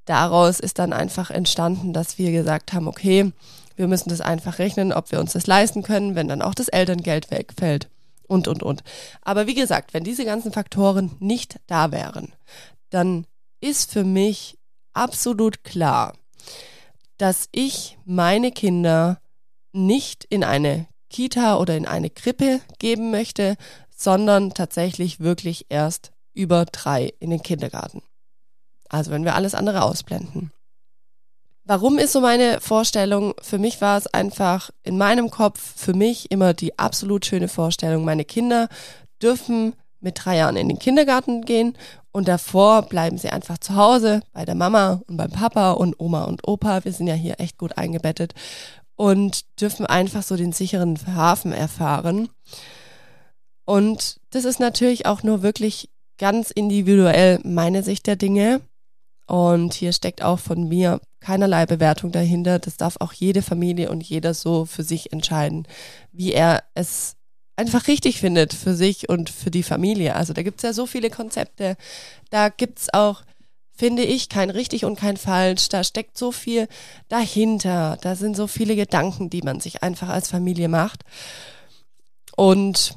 Daraus 0.06 0.60
ist 0.60 0.78
dann 0.78 0.94
einfach 0.94 1.30
entstanden, 1.30 1.92
dass 1.92 2.16
wir 2.16 2.32
gesagt 2.32 2.72
haben, 2.72 2.88
okay, 2.88 3.32
wir 3.82 3.88
müssen 3.88 4.10
das 4.10 4.20
einfach 4.20 4.60
rechnen, 4.60 4.92
ob 4.92 5.10
wir 5.10 5.18
uns 5.18 5.32
das 5.32 5.48
leisten 5.48 5.82
können, 5.82 6.14
wenn 6.14 6.28
dann 6.28 6.40
auch 6.40 6.54
das 6.54 6.68
Elterngeld 6.68 7.32
wegfällt 7.32 7.88
und, 8.28 8.46
und, 8.46 8.62
und. 8.62 8.84
Aber 9.22 9.48
wie 9.48 9.54
gesagt, 9.54 9.92
wenn 9.92 10.04
diese 10.04 10.24
ganzen 10.24 10.52
Faktoren 10.52 11.16
nicht 11.18 11.58
da 11.66 11.90
wären, 11.90 12.32
dann 12.90 13.26
ist 13.60 13.90
für 13.90 14.04
mich 14.04 14.56
absolut 14.92 15.64
klar, 15.64 16.14
dass 17.18 17.48
ich 17.50 17.98
meine 18.04 18.52
Kinder 18.52 19.18
nicht 19.72 20.26
in 20.30 20.44
eine 20.44 20.86
Kita 21.10 21.58
oder 21.58 21.76
in 21.76 21.86
eine 21.86 22.08
Krippe 22.08 22.60
geben 22.78 23.10
möchte, 23.10 23.56
sondern 23.90 24.54
tatsächlich 24.54 25.18
wirklich 25.18 25.66
erst 25.70 26.12
über 26.34 26.66
drei 26.66 27.12
in 27.18 27.30
den 27.30 27.42
Kindergarten. 27.42 28.02
Also 28.88 29.10
wenn 29.10 29.24
wir 29.24 29.34
alles 29.34 29.56
andere 29.56 29.82
ausblenden. 29.82 30.52
Warum 31.64 31.98
ist 31.98 32.12
so 32.12 32.20
meine 32.20 32.60
Vorstellung? 32.60 33.34
Für 33.40 33.58
mich 33.58 33.80
war 33.80 33.96
es 33.96 34.08
einfach 34.08 34.70
in 34.82 34.98
meinem 34.98 35.30
Kopf, 35.30 35.60
für 35.76 35.94
mich 35.94 36.30
immer 36.32 36.54
die 36.54 36.76
absolut 36.76 37.24
schöne 37.24 37.46
Vorstellung. 37.46 38.04
Meine 38.04 38.24
Kinder 38.24 38.68
dürfen 39.22 39.74
mit 40.00 40.24
drei 40.24 40.38
Jahren 40.38 40.56
in 40.56 40.68
den 40.68 40.80
Kindergarten 40.80 41.42
gehen 41.42 41.78
und 42.10 42.26
davor 42.26 42.82
bleiben 42.82 43.16
sie 43.16 43.30
einfach 43.30 43.58
zu 43.58 43.76
Hause 43.76 44.22
bei 44.32 44.44
der 44.44 44.56
Mama 44.56 45.02
und 45.06 45.16
beim 45.16 45.30
Papa 45.30 45.72
und 45.72 46.00
Oma 46.00 46.24
und 46.24 46.46
Opa. 46.48 46.84
Wir 46.84 46.92
sind 46.92 47.06
ja 47.06 47.14
hier 47.14 47.38
echt 47.38 47.58
gut 47.58 47.78
eingebettet 47.78 48.34
und 48.96 49.44
dürfen 49.60 49.86
einfach 49.86 50.24
so 50.24 50.36
den 50.36 50.52
sicheren 50.52 50.98
Hafen 51.14 51.52
erfahren. 51.52 52.28
Und 53.64 54.20
das 54.30 54.44
ist 54.44 54.58
natürlich 54.58 55.06
auch 55.06 55.22
nur 55.22 55.42
wirklich 55.42 55.90
ganz 56.18 56.50
individuell 56.50 57.38
meine 57.44 57.84
Sicht 57.84 58.08
der 58.08 58.16
Dinge. 58.16 58.60
Und 59.28 59.74
hier 59.74 59.92
steckt 59.92 60.22
auch 60.22 60.40
von 60.40 60.68
mir 60.68 61.00
keinerlei 61.22 61.66
Bewertung 61.66 62.12
dahinter. 62.12 62.58
Das 62.58 62.76
darf 62.76 62.96
auch 63.00 63.12
jede 63.12 63.42
Familie 63.42 63.90
und 63.90 64.02
jeder 64.02 64.34
so 64.34 64.64
für 64.64 64.82
sich 64.82 65.12
entscheiden, 65.12 65.66
wie 66.12 66.32
er 66.32 66.64
es 66.74 67.16
einfach 67.56 67.86
richtig 67.86 68.18
findet 68.18 68.54
für 68.54 68.74
sich 68.74 69.08
und 69.08 69.30
für 69.30 69.50
die 69.50 69.62
Familie. 69.62 70.16
Also 70.16 70.32
da 70.32 70.42
gibt 70.42 70.58
es 70.58 70.62
ja 70.62 70.72
so 70.72 70.86
viele 70.86 71.10
Konzepte. 71.10 71.76
Da 72.30 72.48
gibt 72.48 72.80
es 72.80 72.92
auch, 72.92 73.22
finde 73.74 74.02
ich, 74.02 74.28
kein 74.28 74.50
richtig 74.50 74.84
und 74.84 74.96
kein 74.96 75.16
falsch. 75.16 75.68
Da 75.68 75.84
steckt 75.84 76.18
so 76.18 76.32
viel 76.32 76.68
dahinter. 77.08 77.98
Da 78.00 78.16
sind 78.16 78.36
so 78.36 78.46
viele 78.46 78.76
Gedanken, 78.76 79.30
die 79.30 79.42
man 79.42 79.60
sich 79.60 79.82
einfach 79.82 80.08
als 80.08 80.28
Familie 80.28 80.68
macht. 80.68 81.04
Und 82.36 82.96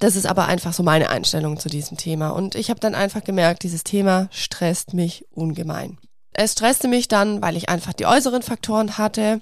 das 0.00 0.16
ist 0.16 0.26
aber 0.26 0.46
einfach 0.46 0.72
so 0.72 0.82
meine 0.82 1.08
Einstellung 1.08 1.58
zu 1.58 1.68
diesem 1.68 1.96
Thema. 1.96 2.30
Und 2.30 2.56
ich 2.56 2.70
habe 2.70 2.80
dann 2.80 2.94
einfach 2.94 3.22
gemerkt, 3.22 3.62
dieses 3.62 3.84
Thema 3.84 4.28
stresst 4.30 4.92
mich 4.92 5.26
ungemein. 5.30 5.98
Es 6.34 6.52
stresste 6.52 6.88
mich 6.88 7.06
dann, 7.06 7.40
weil 7.42 7.56
ich 7.56 7.68
einfach 7.68 7.92
die 7.92 8.06
äußeren 8.06 8.42
Faktoren 8.42 8.98
hatte 8.98 9.40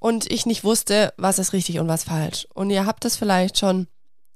und 0.00 0.30
ich 0.32 0.46
nicht 0.46 0.64
wusste, 0.64 1.12
was 1.18 1.38
ist 1.38 1.52
richtig 1.52 1.78
und 1.78 1.88
was 1.88 2.04
falsch. 2.04 2.48
Und 2.54 2.70
ihr 2.70 2.86
habt 2.86 3.04
das 3.04 3.16
vielleicht 3.16 3.58
schon 3.58 3.86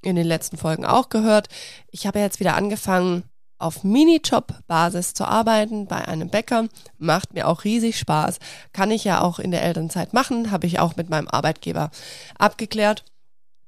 in 0.02 0.14
den 0.14 0.26
letzten 0.26 0.58
Folgen 0.58 0.84
auch 0.84 1.08
gehört. 1.08 1.48
Ich 1.90 2.06
habe 2.06 2.18
jetzt 2.18 2.38
wieder 2.38 2.54
angefangen, 2.54 3.24
auf 3.58 3.82
Minijob-Basis 3.82 5.14
zu 5.14 5.24
arbeiten 5.24 5.86
bei 5.86 6.06
einem 6.06 6.28
Bäcker. 6.28 6.68
Macht 6.98 7.32
mir 7.32 7.48
auch 7.48 7.64
riesig 7.64 7.98
Spaß. 7.98 8.38
Kann 8.74 8.90
ich 8.90 9.04
ja 9.04 9.22
auch 9.22 9.38
in 9.38 9.50
der 9.50 9.62
Elternzeit 9.62 10.12
machen. 10.12 10.50
Habe 10.50 10.66
ich 10.66 10.80
auch 10.80 10.96
mit 10.96 11.08
meinem 11.08 11.28
Arbeitgeber 11.28 11.90
abgeklärt. 12.38 13.04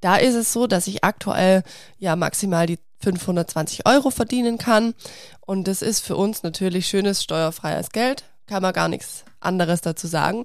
Da 0.03 0.17
ist 0.17 0.35
es 0.35 0.53
so, 0.53 0.67
dass 0.67 0.87
ich 0.87 1.03
aktuell 1.03 1.63
ja 1.99 2.15
maximal 2.15 2.67
die 2.67 2.79
520 3.01 3.87
Euro 3.87 4.11
verdienen 4.11 4.59
kann. 4.59 4.95
Und 5.41 5.69
das 5.69 5.83
ist 5.83 6.01
für 6.01 6.17
uns 6.17 6.43
natürlich 6.43 6.87
schönes 6.87 7.23
steuerfreies 7.23 7.91
Geld. 7.91 8.25
Kann 8.47 8.63
man 8.63 8.73
gar 8.73 8.89
nichts 8.89 9.25
anderes 9.41 9.81
dazu 9.81 10.07
sagen. 10.07 10.45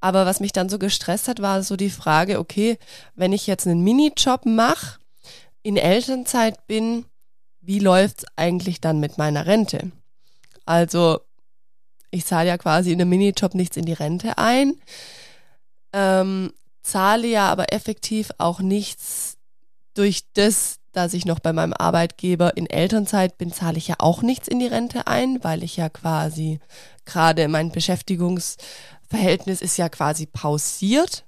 Aber 0.00 0.26
was 0.26 0.40
mich 0.40 0.52
dann 0.52 0.68
so 0.68 0.78
gestresst 0.78 1.28
hat, 1.28 1.40
war 1.40 1.62
so 1.62 1.76
die 1.76 1.90
Frage, 1.90 2.38
okay, 2.38 2.78
wenn 3.14 3.32
ich 3.32 3.46
jetzt 3.46 3.66
einen 3.66 3.82
Minijob 3.82 4.46
mache, 4.46 4.98
in 5.62 5.76
Elternzeit 5.76 6.66
bin, 6.66 7.06
wie 7.60 7.80
läuft's 7.80 8.24
eigentlich 8.36 8.80
dann 8.80 9.00
mit 9.00 9.18
meiner 9.18 9.46
Rente? 9.46 9.90
Also, 10.64 11.20
ich 12.10 12.24
zahle 12.24 12.48
ja 12.48 12.58
quasi 12.58 12.92
in 12.92 13.00
einem 13.00 13.10
Minijob 13.10 13.54
nichts 13.54 13.76
in 13.76 13.84
die 13.84 13.92
Rente 13.92 14.38
ein, 14.38 14.74
ähm, 15.92 16.52
zahle 16.82 17.26
ja 17.26 17.48
aber 17.48 17.72
effektiv 17.72 18.30
auch 18.38 18.60
nichts 18.60 19.38
durch 19.94 20.22
das, 20.34 20.78
dass 20.96 21.12
ich 21.12 21.26
noch 21.26 21.40
bei 21.40 21.52
meinem 21.52 21.74
Arbeitgeber 21.74 22.56
in 22.56 22.64
Elternzeit 22.64 23.36
bin, 23.36 23.52
zahle 23.52 23.76
ich 23.76 23.88
ja 23.88 23.96
auch 23.98 24.22
nichts 24.22 24.48
in 24.48 24.60
die 24.60 24.66
Rente 24.66 25.06
ein, 25.06 25.44
weil 25.44 25.62
ich 25.62 25.76
ja 25.76 25.90
quasi 25.90 26.58
gerade 27.04 27.48
mein 27.48 27.70
Beschäftigungs 27.70 28.56
Verhältnis 29.08 29.60
ist 29.60 29.76
ja 29.76 29.90
quasi 29.90 30.24
pausiert. 30.24 31.24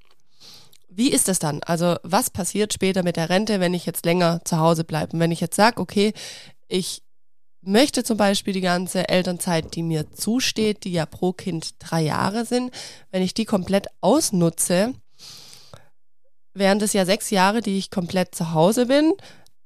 Wie 0.89 1.11
ist 1.11 1.29
das 1.29 1.39
dann? 1.39 1.63
Also 1.63 1.97
was 2.03 2.31
passiert 2.31 2.73
später 2.73 3.03
mit 3.03 3.17
der 3.17 3.29
Rente, 3.29 3.61
wenn 3.61 3.75
ich 3.75 3.85
jetzt 3.85 4.07
länger 4.07 4.41
zu 4.45 4.59
Hause 4.59 4.85
bleibe? 4.85 5.13
Und 5.13 5.21
wenn 5.21 5.33
ich 5.33 5.41
jetzt 5.41 5.57
sage, 5.57 5.81
okay, 5.81 6.15
ich 6.67 7.03
möchte 7.61 8.03
zum 8.05 8.17
Beispiel 8.17 8.55
die 8.55 8.63
ganze 8.63 9.09
Elternzeit, 9.09 9.75
die 9.75 9.83
mir 9.83 10.11
zusteht, 10.13 10.85
die 10.85 10.93
ja 10.93 11.05
pro 11.05 11.35
Kind 11.35 11.75
drei 11.79 12.01
Jahre 12.03 12.47
sind, 12.47 12.73
wenn 13.11 13.23
ich 13.23 13.35
die 13.35 13.45
komplett 13.45 13.89
ausnutze, 14.01 14.95
wären 16.55 16.79
das 16.79 16.95
ja 16.95 17.05
sechs 17.05 17.29
Jahre, 17.29 17.61
die 17.61 17.77
ich 17.77 17.91
komplett 17.91 18.35
zu 18.35 18.53
Hause 18.53 18.87
bin, 18.87 19.13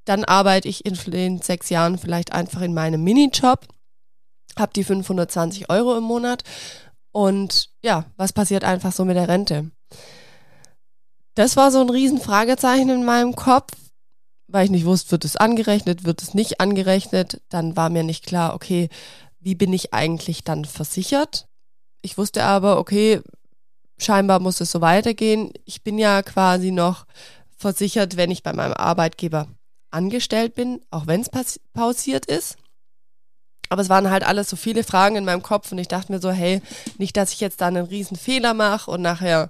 dann 0.05 0.23
arbeite 0.25 0.67
ich 0.67 0.85
in 0.85 0.95
den 1.11 1.41
sechs 1.41 1.69
Jahren 1.69 1.97
vielleicht 1.97 2.33
einfach 2.33 2.61
in 2.61 2.73
meinem 2.73 3.03
Minijob, 3.03 3.67
habe 4.57 4.73
die 4.73 4.83
520 4.83 5.69
Euro 5.69 5.97
im 5.97 6.03
Monat 6.03 6.43
und 7.11 7.69
ja, 7.83 8.05
was 8.17 8.33
passiert 8.33 8.63
einfach 8.63 8.91
so 8.91 9.05
mit 9.05 9.15
der 9.15 9.29
Rente? 9.29 9.71
Das 11.35 11.55
war 11.55 11.71
so 11.71 11.79
ein 11.79 11.89
Riesenfragezeichen 11.89 12.89
in 12.89 13.05
meinem 13.05 13.35
Kopf, 13.35 13.71
weil 14.47 14.65
ich 14.65 14.71
nicht 14.71 14.85
wusste, 14.85 15.11
wird 15.11 15.25
es 15.25 15.35
angerechnet, 15.35 16.05
wird 16.05 16.21
es 16.21 16.33
nicht 16.33 16.59
angerechnet. 16.59 17.41
Dann 17.49 17.75
war 17.75 17.89
mir 17.89 18.03
nicht 18.03 18.25
klar, 18.25 18.53
okay, 18.53 18.89
wie 19.39 19.55
bin 19.55 19.73
ich 19.73 19.93
eigentlich 19.93 20.43
dann 20.43 20.65
versichert? 20.65 21.47
Ich 22.01 22.17
wusste 22.17 22.43
aber, 22.43 22.77
okay, 22.77 23.21
scheinbar 23.97 24.39
muss 24.39 24.61
es 24.61 24.71
so 24.71 24.81
weitergehen. 24.81 25.51
Ich 25.65 25.83
bin 25.83 25.97
ja 25.97 26.21
quasi 26.21 26.71
noch 26.71 27.05
versichert, 27.57 28.17
wenn 28.17 28.31
ich 28.31 28.43
bei 28.43 28.53
meinem 28.53 28.73
Arbeitgeber 28.73 29.47
angestellt 29.93 30.55
bin, 30.55 30.81
auch 30.91 31.07
wenn 31.07 31.21
es 31.21 31.59
pausiert 31.73 32.25
ist. 32.25 32.57
Aber 33.69 33.81
es 33.81 33.89
waren 33.89 34.09
halt 34.09 34.23
alles 34.23 34.49
so 34.49 34.55
viele 34.55 34.83
Fragen 34.83 35.15
in 35.15 35.25
meinem 35.25 35.41
Kopf 35.41 35.71
und 35.71 35.77
ich 35.77 35.87
dachte 35.87 36.11
mir 36.11 36.19
so, 36.19 36.31
hey, 36.31 36.61
nicht, 36.97 37.17
dass 37.17 37.33
ich 37.33 37.39
jetzt 37.39 37.61
da 37.61 37.67
einen 37.67 37.85
riesen 37.85 38.17
Fehler 38.17 38.53
mache 38.53 38.91
und 38.91 39.01
nachher 39.01 39.49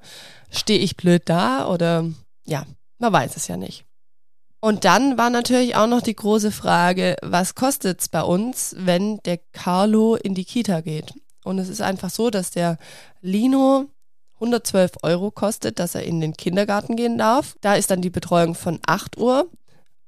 stehe 0.50 0.80
ich 0.80 0.96
blöd 0.96 1.24
da 1.26 1.68
oder 1.68 2.06
ja, 2.46 2.66
man 3.00 3.12
weiß 3.12 3.36
es 3.36 3.48
ja 3.48 3.58
nicht. 3.58 3.86
Und 4.62 4.86
dann 4.86 5.18
war 5.18 5.30
natürlich 5.30 5.76
auch 5.76 5.88
noch 5.88 6.02
die 6.02 6.16
große 6.16 6.52
Frage, 6.52 7.18
was 7.22 7.54
kostet 7.54 8.00
es 8.00 8.08
bei 8.08 8.22
uns, 8.22 8.74
wenn 8.78 9.18
der 9.26 9.40
Carlo 9.52 10.16
in 10.16 10.36
die 10.36 10.46
Kita 10.46 10.80
geht? 10.80 11.14
Und 11.44 11.60
es 11.60 11.68
ist 11.68 11.82
einfach 11.82 12.10
so, 12.10 12.30
dass 12.30 12.52
der 12.52 12.78
Lino 13.20 13.90
112 14.36 15.00
Euro 15.04 15.32
kostet, 15.32 15.80
dass 15.80 15.96
er 15.96 16.04
in 16.04 16.22
den 16.22 16.38
Kindergarten 16.38 16.96
gehen 16.96 17.18
darf. 17.18 17.56
Da 17.60 17.76
ist 17.76 17.92
dann 17.92 18.02
die 18.02 18.10
Betreuung 18.10 18.56
von 18.56 18.80
8 18.86 19.18
Uhr 19.18 19.50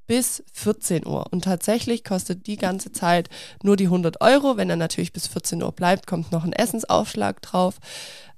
bis 0.08 0.44
14 0.54 1.06
Uhr. 1.06 1.26
Und 1.32 1.44
tatsächlich 1.44 2.04
kostet 2.04 2.48
die 2.48 2.58
ganze 2.58 2.92
Zeit 2.92 3.30
nur 3.64 3.76
die 3.76 3.86
100 3.86 4.22
Euro. 4.22 4.58
Wenn 4.58 4.70
er 4.70 4.76
natürlich 4.76 5.14
bis 5.14 5.28
14 5.28 5.64
Uhr 5.64 5.72
bleibt, 5.72 6.08
kommt 6.08 6.32
noch 6.32 6.44
ein 6.44 6.54
Essensaufschlag 6.54 7.42
drauf. 7.42 7.76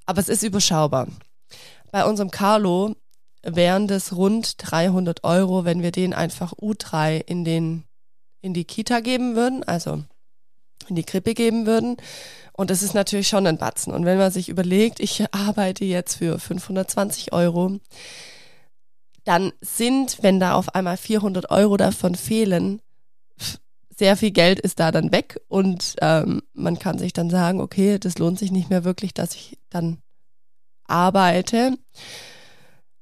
Aber 0.05 0.21
es 0.21 0.29
ist 0.29 0.43
überschaubar. 0.43 1.07
Bei 1.91 2.05
unserem 2.05 2.31
Carlo 2.31 2.95
wären 3.43 3.87
das 3.87 4.15
rund 4.15 4.55
300 4.57 5.23
Euro, 5.23 5.65
wenn 5.65 5.81
wir 5.81 5.91
den 5.91 6.13
einfach 6.13 6.53
U3 6.53 7.21
in 7.25 7.45
den, 7.45 7.83
in 8.41 8.53
die 8.53 8.65
Kita 8.65 8.99
geben 8.99 9.35
würden, 9.35 9.63
also 9.63 10.03
in 10.87 10.95
die 10.95 11.03
Krippe 11.03 11.33
geben 11.33 11.65
würden. 11.65 11.97
Und 12.53 12.69
das 12.69 12.81
ist 12.81 12.93
natürlich 12.93 13.27
schon 13.27 13.45
ein 13.45 13.57
Batzen. 13.57 13.93
Und 13.93 14.05
wenn 14.05 14.17
man 14.17 14.31
sich 14.31 14.49
überlegt, 14.49 14.99
ich 14.99 15.23
arbeite 15.33 15.85
jetzt 15.85 16.15
für 16.15 16.39
520 16.39 17.33
Euro, 17.33 17.79
dann 19.27 19.51
sind, 19.59 20.19
wenn 20.21 20.39
da 20.39 20.53
auf 20.53 20.73
einmal 20.73 20.97
400 20.97 21.51
Euro 21.51 21.75
davon 21.75 22.15
fehlen, 22.15 22.81
sehr 23.97 24.15
viel 24.15 24.31
Geld 24.31 24.59
ist 24.59 24.79
da 24.79 24.91
dann 24.91 25.11
weg 25.11 25.41
und 25.47 25.95
ähm, 26.01 26.41
man 26.53 26.79
kann 26.79 26.97
sich 26.97 27.13
dann 27.13 27.29
sagen, 27.29 27.59
okay, 27.59 27.97
das 27.99 28.19
lohnt 28.19 28.39
sich 28.39 28.51
nicht 28.51 28.69
mehr 28.69 28.83
wirklich, 28.83 29.13
dass 29.13 29.35
ich 29.35 29.57
dann 29.69 29.97
arbeite. 30.85 31.77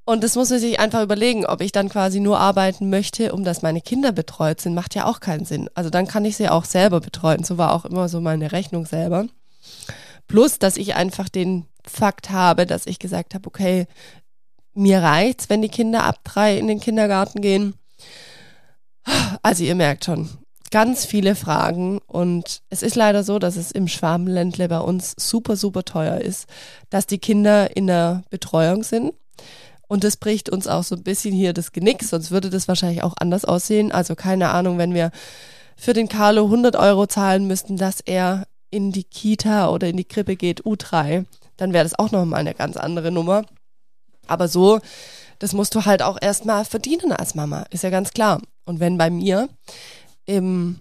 Und 0.05 0.23
das 0.23 0.35
muss 0.35 0.49
man 0.49 0.59
sich 0.59 0.79
einfach 0.79 1.03
überlegen, 1.03 1.45
ob 1.45 1.61
ich 1.61 1.71
dann 1.71 1.89
quasi 1.89 2.19
nur 2.19 2.39
arbeiten 2.39 2.89
möchte, 2.89 3.33
um 3.33 3.43
dass 3.43 3.61
meine 3.61 3.81
Kinder 3.81 4.11
betreut 4.11 4.61
sind, 4.61 4.73
macht 4.73 4.95
ja 4.95 5.05
auch 5.05 5.19
keinen 5.19 5.45
Sinn. 5.45 5.69
Also 5.73 5.89
dann 5.89 6.07
kann 6.07 6.25
ich 6.25 6.37
sie 6.37 6.49
auch 6.49 6.65
selber 6.65 7.01
betreuen. 7.01 7.43
So 7.43 7.57
war 7.57 7.73
auch 7.73 7.85
immer 7.85 8.07
so 8.07 8.21
meine 8.21 8.51
Rechnung 8.51 8.85
selber. 8.85 9.27
Plus, 10.27 10.59
dass 10.59 10.77
ich 10.77 10.95
einfach 10.95 11.27
den 11.27 11.65
Fakt 11.85 12.29
habe, 12.29 12.65
dass 12.65 12.87
ich 12.87 12.99
gesagt 12.99 13.33
habe, 13.33 13.47
okay, 13.47 13.87
mir 14.75 15.01
reicht's, 15.01 15.49
wenn 15.49 15.61
die 15.61 15.69
Kinder 15.69 16.03
ab 16.03 16.19
drei 16.23 16.57
in 16.57 16.67
den 16.67 16.79
Kindergarten 16.79 17.41
gehen. 17.41 17.73
Also 19.41 19.63
ihr 19.63 19.75
merkt 19.75 20.05
schon, 20.05 20.29
ganz 20.71 21.05
viele 21.05 21.35
Fragen 21.35 21.99
und 22.07 22.61
es 22.69 22.81
ist 22.81 22.95
leider 22.95 23.23
so, 23.23 23.39
dass 23.39 23.55
es 23.55 23.71
im 23.71 23.87
Schwabenländle 23.87 24.67
bei 24.67 24.79
uns 24.79 25.15
super, 25.17 25.55
super 25.55 25.83
teuer 25.83 26.19
ist, 26.19 26.47
dass 26.89 27.07
die 27.07 27.19
Kinder 27.19 27.75
in 27.77 27.87
der 27.87 28.23
Betreuung 28.29 28.83
sind. 28.83 29.13
Und 29.87 30.03
das 30.03 30.17
bricht 30.17 30.49
uns 30.49 30.67
auch 30.67 30.83
so 30.83 30.95
ein 30.95 31.03
bisschen 31.03 31.33
hier 31.33 31.53
das 31.53 31.71
Genick, 31.71 32.03
sonst 32.03 32.31
würde 32.31 32.49
das 32.49 32.67
wahrscheinlich 32.67 33.03
auch 33.03 33.13
anders 33.19 33.45
aussehen. 33.45 33.91
Also 33.91 34.15
keine 34.15 34.49
Ahnung, 34.49 34.77
wenn 34.77 34.93
wir 34.93 35.11
für 35.77 35.93
den 35.93 36.09
Carlo 36.09 36.45
100 36.45 36.75
Euro 36.75 37.05
zahlen 37.05 37.47
müssten, 37.47 37.77
dass 37.77 38.01
er 38.01 38.47
in 38.71 38.91
die 38.91 39.03
Kita 39.03 39.69
oder 39.69 39.87
in 39.87 39.97
die 39.97 40.05
Krippe 40.05 40.35
geht, 40.35 40.63
U3, 40.63 41.25
dann 41.57 41.71
wäre 41.71 41.85
das 41.85 41.97
auch 41.97 42.11
nochmal 42.11 42.39
eine 42.39 42.53
ganz 42.53 42.77
andere 42.77 43.11
Nummer. 43.11 43.43
Aber 44.27 44.47
so, 44.47 44.79
das 45.39 45.53
musst 45.53 45.75
du 45.75 45.85
halt 45.85 46.01
auch 46.01 46.17
erstmal 46.21 46.65
verdienen 46.65 47.11
als 47.11 47.35
Mama, 47.35 47.65
ist 47.69 47.83
ja 47.83 47.89
ganz 47.89 48.11
klar. 48.11 48.41
Und 48.65 48.79
wenn 48.79 48.97
bei 48.97 49.09
mir 49.09 49.49
im 50.25 50.79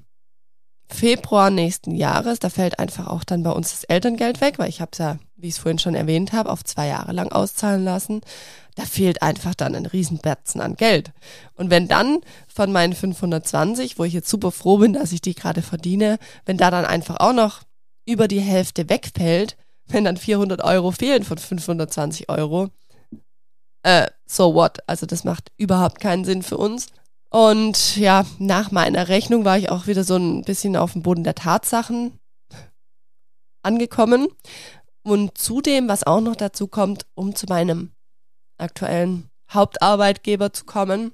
Februar 0.88 1.50
nächsten 1.50 1.94
Jahres, 1.94 2.38
da 2.38 2.50
fällt 2.50 2.78
einfach 2.78 3.08
auch 3.08 3.24
dann 3.24 3.42
bei 3.42 3.50
uns 3.50 3.70
das 3.70 3.84
Elterngeld 3.84 4.40
weg, 4.40 4.58
weil 4.58 4.68
ich 4.68 4.80
habe 4.80 4.90
es 4.92 4.98
ja, 4.98 5.18
wie 5.36 5.48
ich 5.48 5.54
es 5.54 5.58
vorhin 5.58 5.78
schon 5.78 5.94
erwähnt 5.94 6.32
habe, 6.32 6.50
auf 6.50 6.62
zwei 6.62 6.86
Jahre 6.86 7.12
lang 7.12 7.32
auszahlen 7.32 7.84
lassen. 7.84 8.20
Da 8.76 8.84
fehlt 8.84 9.22
einfach 9.22 9.54
dann 9.54 9.74
ein 9.74 9.86
Riesenberzen 9.86 10.60
an 10.60 10.76
Geld. 10.76 11.12
Und 11.54 11.70
wenn 11.70 11.88
dann 11.88 12.18
von 12.46 12.70
meinen 12.72 12.92
520, 12.92 13.98
wo 13.98 14.04
ich 14.04 14.12
jetzt 14.12 14.28
super 14.28 14.50
froh 14.50 14.78
bin, 14.78 14.92
dass 14.92 15.12
ich 15.12 15.20
die 15.20 15.34
gerade 15.34 15.62
verdiene, 15.62 16.18
wenn 16.44 16.58
da 16.58 16.70
dann 16.70 16.84
einfach 16.84 17.16
auch 17.18 17.32
noch 17.32 17.62
über 18.04 18.28
die 18.28 18.40
Hälfte 18.40 18.88
wegfällt, 18.88 19.56
wenn 19.86 20.04
dann 20.04 20.16
400 20.16 20.62
Euro 20.62 20.90
fehlen 20.90 21.24
von 21.24 21.38
520 21.38 22.28
Euro, 22.28 22.68
äh, 23.84 24.08
so 24.26 24.54
what? 24.54 24.78
Also 24.88 25.06
das 25.06 25.24
macht 25.24 25.52
überhaupt 25.56 26.00
keinen 26.00 26.24
Sinn 26.24 26.42
für 26.42 26.56
uns. 26.56 26.88
Und 27.30 27.96
ja, 27.96 28.24
nach 28.38 28.70
meiner 28.70 29.08
Rechnung 29.08 29.44
war 29.44 29.58
ich 29.58 29.70
auch 29.70 29.86
wieder 29.86 30.04
so 30.04 30.16
ein 30.16 30.42
bisschen 30.42 30.76
auf 30.76 30.92
dem 30.92 31.02
Boden 31.02 31.24
der 31.24 31.34
Tatsachen 31.34 32.18
angekommen. 33.62 34.28
Und 35.02 35.36
zudem, 35.36 35.88
was 35.88 36.04
auch 36.04 36.20
noch 36.20 36.36
dazu 36.36 36.66
kommt, 36.66 37.06
um 37.14 37.34
zu 37.34 37.46
meinem 37.46 37.90
aktuellen 38.56 39.28
Hauptarbeitgeber 39.52 40.52
zu 40.52 40.64
kommen, 40.64 41.12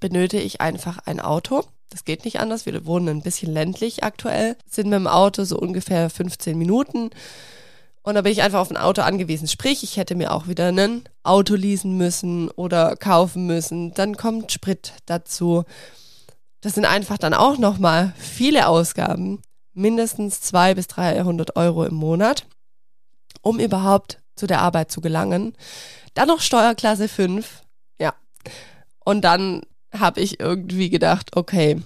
benötige 0.00 0.42
ich 0.42 0.60
einfach 0.60 0.98
ein 1.06 1.20
Auto. 1.20 1.64
Das 1.90 2.04
geht 2.04 2.24
nicht 2.24 2.40
anders. 2.40 2.66
Wir 2.66 2.84
wohnen 2.86 3.08
ein 3.08 3.22
bisschen 3.22 3.52
ländlich 3.52 4.02
aktuell, 4.02 4.56
sind 4.68 4.88
mit 4.88 4.98
dem 4.98 5.06
Auto 5.06 5.44
so 5.44 5.58
ungefähr 5.58 6.10
15 6.10 6.58
Minuten 6.58 7.10
und 8.02 8.14
da 8.14 8.22
bin 8.22 8.32
ich 8.32 8.42
einfach 8.42 8.58
auf 8.58 8.70
ein 8.70 8.76
Auto 8.76 9.02
angewiesen. 9.02 9.46
Sprich, 9.46 9.84
ich 9.84 9.96
hätte 9.96 10.16
mir 10.16 10.32
auch 10.32 10.48
wieder 10.48 10.72
ein 10.72 11.04
Auto 11.22 11.54
leasen 11.54 11.96
müssen 11.96 12.50
oder 12.50 12.96
kaufen 12.96 13.46
müssen. 13.46 13.94
Dann 13.94 14.16
kommt 14.16 14.50
Sprit 14.50 14.92
dazu. 15.06 15.64
Das 16.60 16.74
sind 16.74 16.84
einfach 16.84 17.18
dann 17.18 17.32
auch 17.32 17.58
nochmal 17.58 18.12
viele 18.18 18.66
Ausgaben. 18.66 19.40
Mindestens 19.72 20.40
zwei 20.40 20.74
bis 20.74 20.88
300 20.88 21.56
Euro 21.56 21.84
im 21.84 21.94
Monat, 21.94 22.46
um 23.40 23.60
überhaupt 23.60 24.18
zu 24.34 24.46
der 24.46 24.60
Arbeit 24.60 24.90
zu 24.90 25.00
gelangen. 25.00 25.54
Dann 26.14 26.28
noch 26.28 26.40
Steuerklasse 26.40 27.08
5. 27.08 27.62
Ja. 28.00 28.14
Und 29.04 29.22
dann 29.22 29.62
habe 29.96 30.20
ich 30.20 30.40
irgendwie 30.40 30.90
gedacht, 30.90 31.36
okay, 31.36 31.80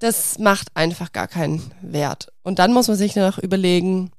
das 0.00 0.38
macht 0.40 0.68
einfach 0.74 1.12
gar 1.12 1.28
keinen 1.28 1.70
Wert. 1.80 2.32
Und 2.42 2.58
dann 2.58 2.72
muss 2.72 2.88
man 2.88 2.96
sich 2.96 3.14
noch 3.14 3.38
überlegen, 3.38 4.10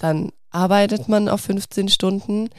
dann 0.00 0.32
arbeitet 0.50 1.08
man 1.08 1.28
auf 1.28 1.42
15 1.42 1.88
Stunden 1.88 2.50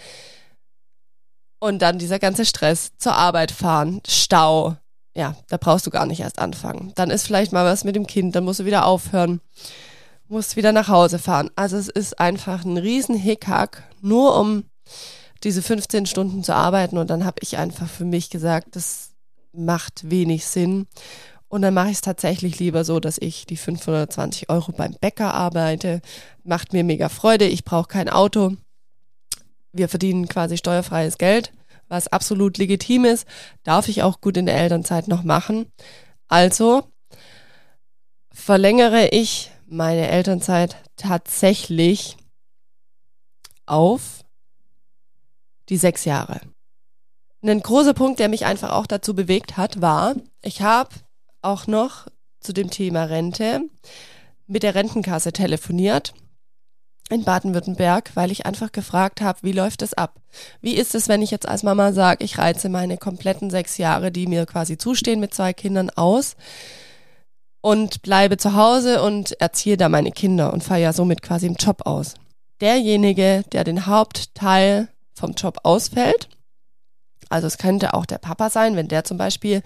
und 1.60 1.82
dann 1.82 2.00
dieser 2.00 2.20
ganze 2.20 2.46
Stress 2.46 2.92
zur 2.98 3.16
Arbeit 3.16 3.52
fahren, 3.52 4.02
Stau. 4.08 4.78
Ja, 5.14 5.36
da 5.50 5.58
brauchst 5.58 5.86
du 5.86 5.92
gar 5.92 6.06
nicht 6.06 6.22
erst 6.22 6.40
anfangen. 6.40 6.94
Dann 6.96 7.10
ist 7.10 7.28
vielleicht 7.28 7.52
mal 7.52 7.66
was 7.66 7.84
mit 7.84 7.98
dem 7.98 8.08
Kind, 8.08 8.36
dann 8.36 8.46
musst 8.46 8.62
du 8.62 8.66
wieder 8.66 8.86
aufhören, 8.86 9.42
musst 10.30 10.56
wieder 10.56 10.72
nach 10.72 10.88
Hause 10.88 11.20
fahren. 11.20 11.52
Also 11.56 11.76
es 11.76 11.90
ist 11.90 12.20
einfach 12.20 12.64
ein 12.64 12.78
riesen 12.78 13.16
Hickhack, 13.16 13.84
nur 14.02 14.40
um 14.40 14.64
diese 15.44 15.62
15 15.62 16.06
Stunden 16.06 16.44
zu 16.44 16.56
arbeiten. 16.56 16.98
Und 16.98 17.10
dann 17.10 17.26
habe 17.26 17.40
ich 17.42 17.58
einfach 17.58 17.90
für 17.90 18.06
mich 18.06 18.30
gesagt, 18.30 18.76
das 18.76 19.12
macht 19.52 20.10
wenig 20.10 20.46
Sinn. 20.46 20.88
Und 21.52 21.64
dann 21.64 21.74
mache 21.74 21.88
ich 21.88 21.96
es 21.96 22.02
tatsächlich 22.02 22.60
lieber 22.60 22.86
so, 22.86 23.02
dass 23.02 23.18
ich 23.18 23.46
die 23.46 23.58
520 23.58 24.50
Euro 24.50 24.72
beim 24.72 24.94
Bäcker 25.02 25.34
arbeite. 25.34 26.02
Macht 26.46 26.72
mir 26.72 26.86
mega 26.86 27.10
Freude. 27.10 27.46
Ich 27.46 27.66
brauche 27.66 27.90
kein 27.90 28.08
Auto. 28.08 28.56
Wir 29.74 29.90
verdienen 29.90 30.30
quasi 30.30 30.56
steuerfreies 30.56 31.18
Geld, 31.18 31.52
was 31.90 32.08
absolut 32.08 32.58
legitim 32.58 33.04
ist. 33.04 33.28
Darf 33.64 33.90
ich 33.90 34.02
auch 34.02 34.22
gut 34.22 34.38
in 34.38 34.46
der 34.46 34.56
Elternzeit 34.56 35.10
noch 35.10 35.24
machen. 35.24 35.66
Also 36.30 36.84
verlängere 38.32 39.10
ich 39.10 39.52
meine 39.68 40.08
Elternzeit 40.08 40.78
tatsächlich 40.96 42.16
auf 43.66 44.24
die 45.68 45.78
sechs 45.78 46.06
Jahre. 46.06 46.40
Ein 47.44 47.62
großer 47.62 47.94
Punkt, 47.94 48.20
der 48.20 48.30
mich 48.30 48.46
einfach 48.46 48.72
auch 48.72 48.88
dazu 48.88 49.14
bewegt 49.14 49.58
hat, 49.58 49.82
war, 49.82 50.16
ich 50.42 50.62
habe 50.62 50.92
auch 51.42 51.68
noch 51.68 52.08
zu 52.40 52.54
dem 52.54 52.70
Thema 52.70 53.04
Rente 53.04 53.62
mit 54.48 54.64
der 54.64 54.76
Rentenkasse 54.76 55.32
telefoniert 55.32 56.14
in 57.10 57.24
Baden-Württemberg, 57.24 58.12
weil 58.16 58.32
ich 58.32 58.46
einfach 58.46 58.72
gefragt 58.72 59.22
habe, 59.22 59.40
wie 59.42 59.52
läuft 59.52 59.82
es 59.82 59.94
ab? 59.94 60.22
Wie 60.62 60.76
ist 60.76 60.96
es, 60.96 61.10
wenn 61.10 61.22
ich 61.22 61.32
jetzt 61.32 61.48
als 61.48 61.64
Mama 61.64 61.92
sage, 61.94 62.24
ich 62.24 62.38
reize 62.38 62.70
meine 62.70 62.98
kompletten 62.98 63.50
sechs 63.50 63.78
Jahre, 63.78 64.12
die 64.12 64.28
mir 64.28 64.46
quasi 64.46 64.78
zustehen 64.78 65.20
mit 65.20 65.34
zwei 65.34 65.54
Kindern 65.54 65.90
aus 65.90 66.36
und 67.60 68.02
bleibe 68.02 68.38
zu 68.38 68.56
Hause 68.56 69.04
und 69.04 69.40
erziehe 69.42 69.78
da 69.78 69.90
meine 69.90 70.12
Kinder 70.12 70.54
und 70.54 70.64
fahre 70.64 70.82
ja 70.82 70.94
somit 70.94 71.22
quasi 71.22 71.48
im 71.48 71.56
Job 71.56 71.82
aus. 71.86 72.16
Derjenige, 72.62 73.44
der 73.52 73.64
den 73.64 73.86
Hauptteil 73.88 74.88
vom 75.14 75.34
Job 75.34 75.60
ausfällt, 75.64 76.30
also 77.30 77.48
es 77.48 77.58
könnte 77.58 77.94
auch 77.94 78.06
der 78.06 78.18
Papa 78.18 78.50
sein, 78.50 78.76
wenn 78.76 78.88
der 78.88 79.04
zum 79.04 79.18
Beispiel 79.18 79.62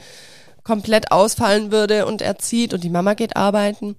komplett 0.66 1.12
ausfallen 1.14 1.72
würde 1.72 2.06
und 2.06 2.22
erzieht 2.22 2.74
und 2.74 2.84
die 2.84 2.90
Mama 2.90 3.14
geht 3.14 3.38
arbeiten, 3.38 3.96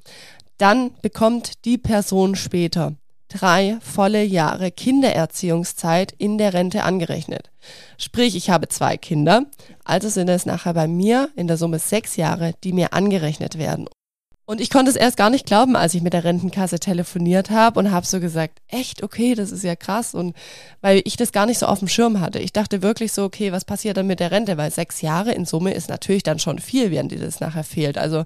dann 0.59 0.91
bekommt 1.01 1.65
die 1.65 1.79
Person 1.79 2.35
später 2.35 2.95
drei 3.29 3.79
volle 3.81 4.23
Jahre 4.23 4.71
Kindererziehungszeit 4.71 6.13
in 6.13 6.39
der 6.39 6.55
Rente 6.55 6.85
angerechnet. 6.85 7.51
Sprich, 7.99 8.37
ich 8.37 8.51
habe 8.51 8.69
zwei 8.69 8.97
Kinder, 8.97 9.47
also 9.85 10.09
sind 10.09 10.29
es 10.29 10.47
nachher 10.47 10.75
bei 10.75 10.87
mir 10.87 11.31
in 11.35 11.47
der 11.47 11.57
Summe 11.57 11.79
sechs 11.79 12.17
Jahre, 12.17 12.55
die 12.63 12.73
mir 12.73 12.93
angerechnet 12.93 13.59
werden. 13.59 13.89
Und 14.49 14.61
ich 14.61 14.71
konnte 14.71 14.91
es 14.93 14.97
erst 14.97 15.17
gar 15.17 15.29
nicht 15.29 15.45
glauben, 15.45 15.75
als 15.75 15.93
ich 15.95 16.03
mit 16.03 16.13
der 16.13 16.23
Rentenkasse 16.23 16.79
telefoniert 16.79 17.51
habe 17.51 17.81
und 17.81 17.91
habe 17.91 18.07
so 18.07 18.21
gesagt, 18.21 18.61
echt, 18.69 19.03
okay, 19.03 19.35
das 19.35 19.51
ist 19.51 19.65
ja 19.65 19.75
krass. 19.75 20.15
Und 20.15 20.37
weil 20.81 21.03
ich 21.05 21.17
das 21.17 21.33
gar 21.33 21.47
nicht 21.47 21.59
so 21.59 21.67
auf 21.67 21.81
dem 21.81 21.89
Schirm 21.89 22.21
hatte. 22.21 22.39
Ich 22.39 22.53
dachte 22.53 22.81
wirklich 22.81 23.13
so, 23.13 23.25
okay, 23.25 23.51
was 23.51 23.65
passiert 23.65 23.97
dann 23.97 24.07
mit 24.07 24.21
der 24.21 24.31
Rente? 24.31 24.57
Weil 24.57 24.71
sechs 24.71 25.01
Jahre 25.01 25.33
in 25.33 25.47
Summe 25.47 25.75
ist 25.75 25.89
natürlich 25.89 26.23
dann 26.23 26.39
schon 26.39 26.61
viel, 26.61 26.93
während 26.93 27.11
dir 27.11 27.19
das 27.19 27.41
nachher 27.41 27.65
fehlt. 27.65 27.99
Also 27.99 28.25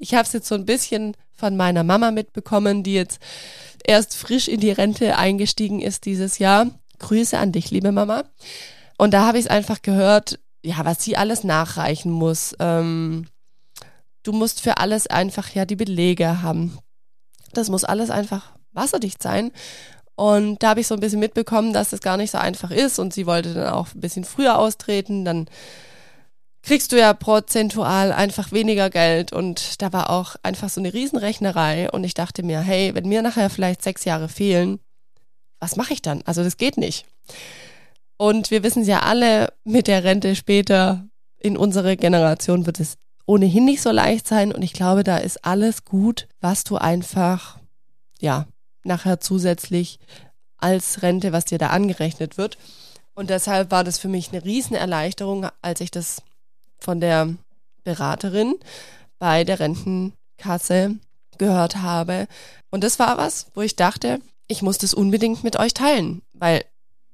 ich 0.00 0.14
habe 0.14 0.24
es 0.24 0.32
jetzt 0.32 0.48
so 0.48 0.56
ein 0.56 0.66
bisschen 0.66 1.16
von 1.36 1.56
meiner 1.56 1.84
Mama 1.84 2.10
mitbekommen, 2.10 2.82
die 2.82 2.94
jetzt 2.94 3.20
erst 3.84 4.16
frisch 4.16 4.48
in 4.48 4.58
die 4.58 4.72
Rente 4.72 5.16
eingestiegen 5.16 5.80
ist 5.80 6.04
dieses 6.04 6.38
Jahr. 6.38 6.66
Grüße 6.98 7.38
an 7.38 7.52
dich, 7.52 7.70
liebe 7.70 7.92
Mama. 7.92 8.24
Und 8.98 9.14
da 9.14 9.24
habe 9.24 9.38
ich 9.38 9.44
es 9.44 9.50
einfach 9.50 9.82
gehört, 9.82 10.40
ja, 10.64 10.84
was 10.84 11.02
sie 11.04 11.16
alles 11.16 11.44
nachreichen 11.44 12.10
muss. 12.10 12.56
Ähm, 12.58 13.26
du 14.22 14.32
musst 14.32 14.60
für 14.60 14.78
alles 14.78 15.06
einfach 15.06 15.50
ja 15.54 15.64
die 15.64 15.76
Belege 15.76 16.42
haben. 16.42 16.78
Das 17.52 17.68
muss 17.68 17.84
alles 17.84 18.10
einfach 18.10 18.52
wasserdicht 18.72 19.22
sein. 19.22 19.50
Und 20.14 20.62
da 20.62 20.70
habe 20.70 20.80
ich 20.80 20.86
so 20.86 20.94
ein 20.94 21.00
bisschen 21.00 21.20
mitbekommen, 21.20 21.72
dass 21.72 21.90
das 21.90 22.00
gar 22.00 22.16
nicht 22.16 22.30
so 22.30 22.38
einfach 22.38 22.70
ist. 22.70 22.98
Und 22.98 23.14
sie 23.14 23.26
wollte 23.26 23.54
dann 23.54 23.68
auch 23.68 23.94
ein 23.94 24.00
bisschen 24.00 24.24
früher 24.24 24.58
austreten. 24.58 25.24
Dann 25.24 25.46
kriegst 26.62 26.92
du 26.92 26.98
ja 26.98 27.14
prozentual 27.14 28.12
einfach 28.12 28.52
weniger 28.52 28.90
Geld. 28.90 29.32
Und 29.32 29.80
da 29.80 29.92
war 29.92 30.10
auch 30.10 30.36
einfach 30.42 30.68
so 30.68 30.80
eine 30.80 30.92
Riesenrechnerei. 30.92 31.90
Und 31.90 32.04
ich 32.04 32.14
dachte 32.14 32.42
mir, 32.42 32.60
hey, 32.60 32.94
wenn 32.94 33.08
mir 33.08 33.22
nachher 33.22 33.50
vielleicht 33.50 33.82
sechs 33.82 34.04
Jahre 34.04 34.28
fehlen, 34.28 34.78
was 35.58 35.76
mache 35.76 35.94
ich 35.94 36.02
dann? 36.02 36.22
Also 36.26 36.44
das 36.44 36.58
geht 36.58 36.76
nicht. 36.76 37.06
Und 38.18 38.50
wir 38.50 38.62
wissen 38.62 38.82
es 38.82 38.88
ja 38.88 39.00
alle, 39.00 39.52
mit 39.64 39.86
der 39.86 40.04
Rente 40.04 40.36
später 40.36 41.08
in 41.38 41.56
unserer 41.56 41.96
Generation 41.96 42.66
wird 42.66 42.78
es 42.78 42.98
ohnehin 43.30 43.64
nicht 43.64 43.80
so 43.80 43.92
leicht 43.92 44.26
sein. 44.26 44.52
Und 44.52 44.62
ich 44.62 44.72
glaube, 44.72 45.04
da 45.04 45.16
ist 45.16 45.44
alles 45.44 45.84
gut, 45.84 46.26
was 46.40 46.64
du 46.64 46.76
einfach, 46.76 47.58
ja, 48.18 48.46
nachher 48.82 49.20
zusätzlich 49.20 50.00
als 50.56 51.02
Rente, 51.02 51.32
was 51.32 51.44
dir 51.44 51.58
da 51.58 51.68
angerechnet 51.68 52.38
wird. 52.38 52.58
Und 53.14 53.30
deshalb 53.30 53.70
war 53.70 53.84
das 53.84 53.98
für 54.00 54.08
mich 54.08 54.32
eine 54.32 54.44
Riesenerleichterung, 54.44 55.46
als 55.62 55.80
ich 55.80 55.92
das 55.92 56.22
von 56.78 57.00
der 57.00 57.36
Beraterin 57.84 58.56
bei 59.20 59.44
der 59.44 59.60
Rentenkasse 59.60 60.96
gehört 61.38 61.76
habe. 61.76 62.26
Und 62.70 62.82
das 62.82 62.98
war 62.98 63.16
was, 63.16 63.46
wo 63.54 63.60
ich 63.60 63.76
dachte, 63.76 64.20
ich 64.48 64.60
muss 64.60 64.78
das 64.78 64.92
unbedingt 64.92 65.44
mit 65.44 65.56
euch 65.56 65.72
teilen, 65.72 66.22
weil 66.32 66.64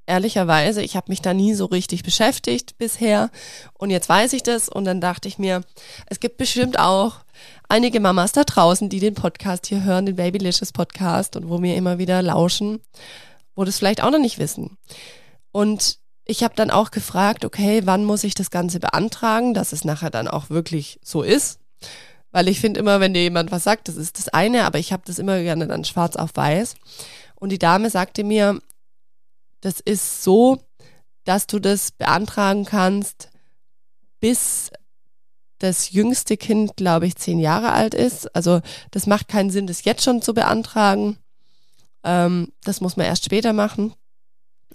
ehrlicherweise, 0.06 0.82
ich 0.82 0.96
habe 0.96 1.10
mich 1.10 1.20
da 1.20 1.34
nie 1.34 1.54
so 1.54 1.66
richtig 1.66 2.02
beschäftigt 2.02 2.78
bisher 2.78 3.30
und 3.74 3.90
jetzt 3.90 4.08
weiß 4.08 4.32
ich 4.32 4.42
das 4.42 4.68
und 4.68 4.84
dann 4.84 5.00
dachte 5.00 5.28
ich 5.28 5.38
mir, 5.38 5.62
es 6.06 6.20
gibt 6.20 6.36
bestimmt 6.36 6.78
auch 6.78 7.16
einige 7.68 8.00
Mamas 8.00 8.32
da 8.32 8.44
draußen, 8.44 8.88
die 8.88 9.00
den 9.00 9.14
Podcast 9.14 9.66
hier 9.66 9.84
hören, 9.84 10.06
den 10.06 10.16
Babylicious 10.16 10.72
Podcast 10.72 11.36
und 11.36 11.48
wo 11.48 11.58
mir 11.58 11.76
immer 11.76 11.98
wieder 11.98 12.22
lauschen, 12.22 12.80
wo 13.54 13.64
das 13.64 13.78
vielleicht 13.78 14.02
auch 14.02 14.10
noch 14.10 14.18
nicht 14.18 14.38
wissen. 14.38 14.78
Und 15.52 15.98
ich 16.24 16.42
habe 16.42 16.54
dann 16.56 16.70
auch 16.70 16.90
gefragt, 16.90 17.44
okay, 17.44 17.82
wann 17.84 18.04
muss 18.04 18.24
ich 18.24 18.34
das 18.34 18.50
Ganze 18.50 18.80
beantragen, 18.80 19.54
dass 19.54 19.72
es 19.72 19.84
nachher 19.84 20.10
dann 20.10 20.28
auch 20.28 20.50
wirklich 20.50 20.98
so 21.02 21.22
ist? 21.22 21.60
Weil 22.32 22.48
ich 22.48 22.60
finde 22.60 22.80
immer, 22.80 23.00
wenn 23.00 23.14
dir 23.14 23.22
jemand 23.22 23.52
was 23.52 23.64
sagt, 23.64 23.88
das 23.88 23.96
ist 23.96 24.18
das 24.18 24.28
eine, 24.28 24.64
aber 24.64 24.78
ich 24.78 24.92
habe 24.92 25.04
das 25.06 25.18
immer 25.18 25.40
gerne 25.40 25.66
dann 25.66 25.84
schwarz 25.84 26.16
auf 26.16 26.30
weiß. 26.34 26.74
Und 27.36 27.50
die 27.50 27.58
Dame 27.58 27.90
sagte 27.90 28.24
mir, 28.24 28.60
das 29.60 29.80
ist 29.80 30.22
so, 30.22 30.58
dass 31.24 31.46
du 31.46 31.58
das 31.58 31.90
beantragen 31.90 32.64
kannst, 32.64 33.30
bis 34.20 34.70
das 35.58 35.90
jüngste 35.90 36.36
Kind, 36.36 36.76
glaube 36.76 37.06
ich, 37.06 37.16
zehn 37.16 37.38
Jahre 37.38 37.72
alt 37.72 37.94
ist. 37.94 38.34
Also 38.34 38.60
das 38.90 39.06
macht 39.06 39.28
keinen 39.28 39.50
Sinn, 39.50 39.66
das 39.66 39.84
jetzt 39.84 40.04
schon 40.04 40.22
zu 40.22 40.34
beantragen. 40.34 41.18
Ähm, 42.04 42.52
das 42.62 42.80
muss 42.80 42.96
man 42.96 43.06
erst 43.06 43.24
später 43.24 43.52
machen. 43.52 43.94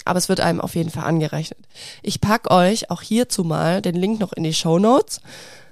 Aber 0.06 0.18
es 0.18 0.30
wird 0.30 0.40
einem 0.40 0.62
auf 0.62 0.76
jeden 0.76 0.90
Fall 0.90 1.04
angerechnet. 1.04 1.60
Ich 2.02 2.22
pack 2.22 2.50
euch 2.50 2.90
auch 2.90 3.02
hierzu 3.02 3.44
mal 3.44 3.82
den 3.82 3.96
Link 3.96 4.20
noch 4.20 4.34
in 4.34 4.44
die 4.44 4.54
Show 4.54 4.80
Notes. 4.80 5.22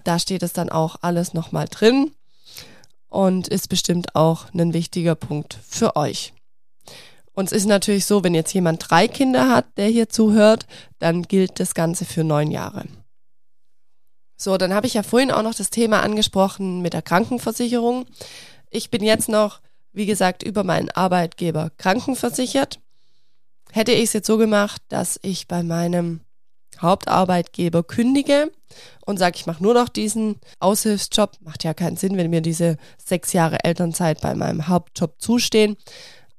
Da 0.03 0.19
steht 0.19 0.43
es 0.43 0.53
dann 0.53 0.69
auch 0.69 0.97
alles 1.01 1.33
nochmal 1.33 1.67
drin 1.67 2.11
und 3.07 3.47
ist 3.47 3.69
bestimmt 3.69 4.15
auch 4.15 4.53
ein 4.53 4.73
wichtiger 4.73 5.15
Punkt 5.15 5.57
für 5.67 5.95
euch. 5.95 6.33
Und 7.39 7.45
es 7.45 7.53
ist 7.53 7.67
natürlich 7.67 8.05
so, 8.05 8.21
wenn 8.25 8.35
jetzt 8.35 8.53
jemand 8.53 8.91
drei 8.91 9.07
Kinder 9.07 9.49
hat, 9.49 9.77
der 9.77 9.87
hier 9.87 10.09
zuhört, 10.09 10.65
dann 10.97 11.23
gilt 11.23 11.61
das 11.61 11.73
Ganze 11.73 12.03
für 12.03 12.25
neun 12.25 12.51
Jahre. 12.51 12.83
So, 14.35 14.57
dann 14.57 14.73
habe 14.73 14.87
ich 14.87 14.95
ja 14.95 15.03
vorhin 15.03 15.31
auch 15.31 15.41
noch 15.41 15.55
das 15.55 15.69
Thema 15.69 16.01
angesprochen 16.01 16.81
mit 16.81 16.91
der 16.91 17.01
Krankenversicherung. 17.01 18.07
Ich 18.69 18.91
bin 18.91 19.01
jetzt 19.05 19.29
noch, 19.29 19.61
wie 19.93 20.05
gesagt, 20.05 20.43
über 20.43 20.65
meinen 20.65 20.91
Arbeitgeber 20.91 21.71
krankenversichert. 21.77 22.81
Hätte 23.71 23.93
ich 23.93 24.03
es 24.03 24.13
jetzt 24.13 24.27
so 24.27 24.37
gemacht, 24.37 24.81
dass 24.89 25.17
ich 25.21 25.47
bei 25.47 25.63
meinem 25.63 26.19
Hauptarbeitgeber 26.81 27.83
kündige 27.83 28.51
und 29.05 29.17
sage, 29.17 29.37
ich 29.37 29.45
mache 29.45 29.63
nur 29.63 29.75
noch 29.75 29.87
diesen 29.87 30.41
Aushilfsjob, 30.59 31.37
macht 31.39 31.63
ja 31.63 31.73
keinen 31.73 31.95
Sinn, 31.95 32.17
wenn 32.17 32.29
mir 32.29 32.41
diese 32.41 32.75
sechs 32.97 33.31
Jahre 33.31 33.63
Elternzeit 33.63 34.19
bei 34.19 34.35
meinem 34.35 34.67
Hauptjob 34.67 35.21
zustehen. 35.21 35.77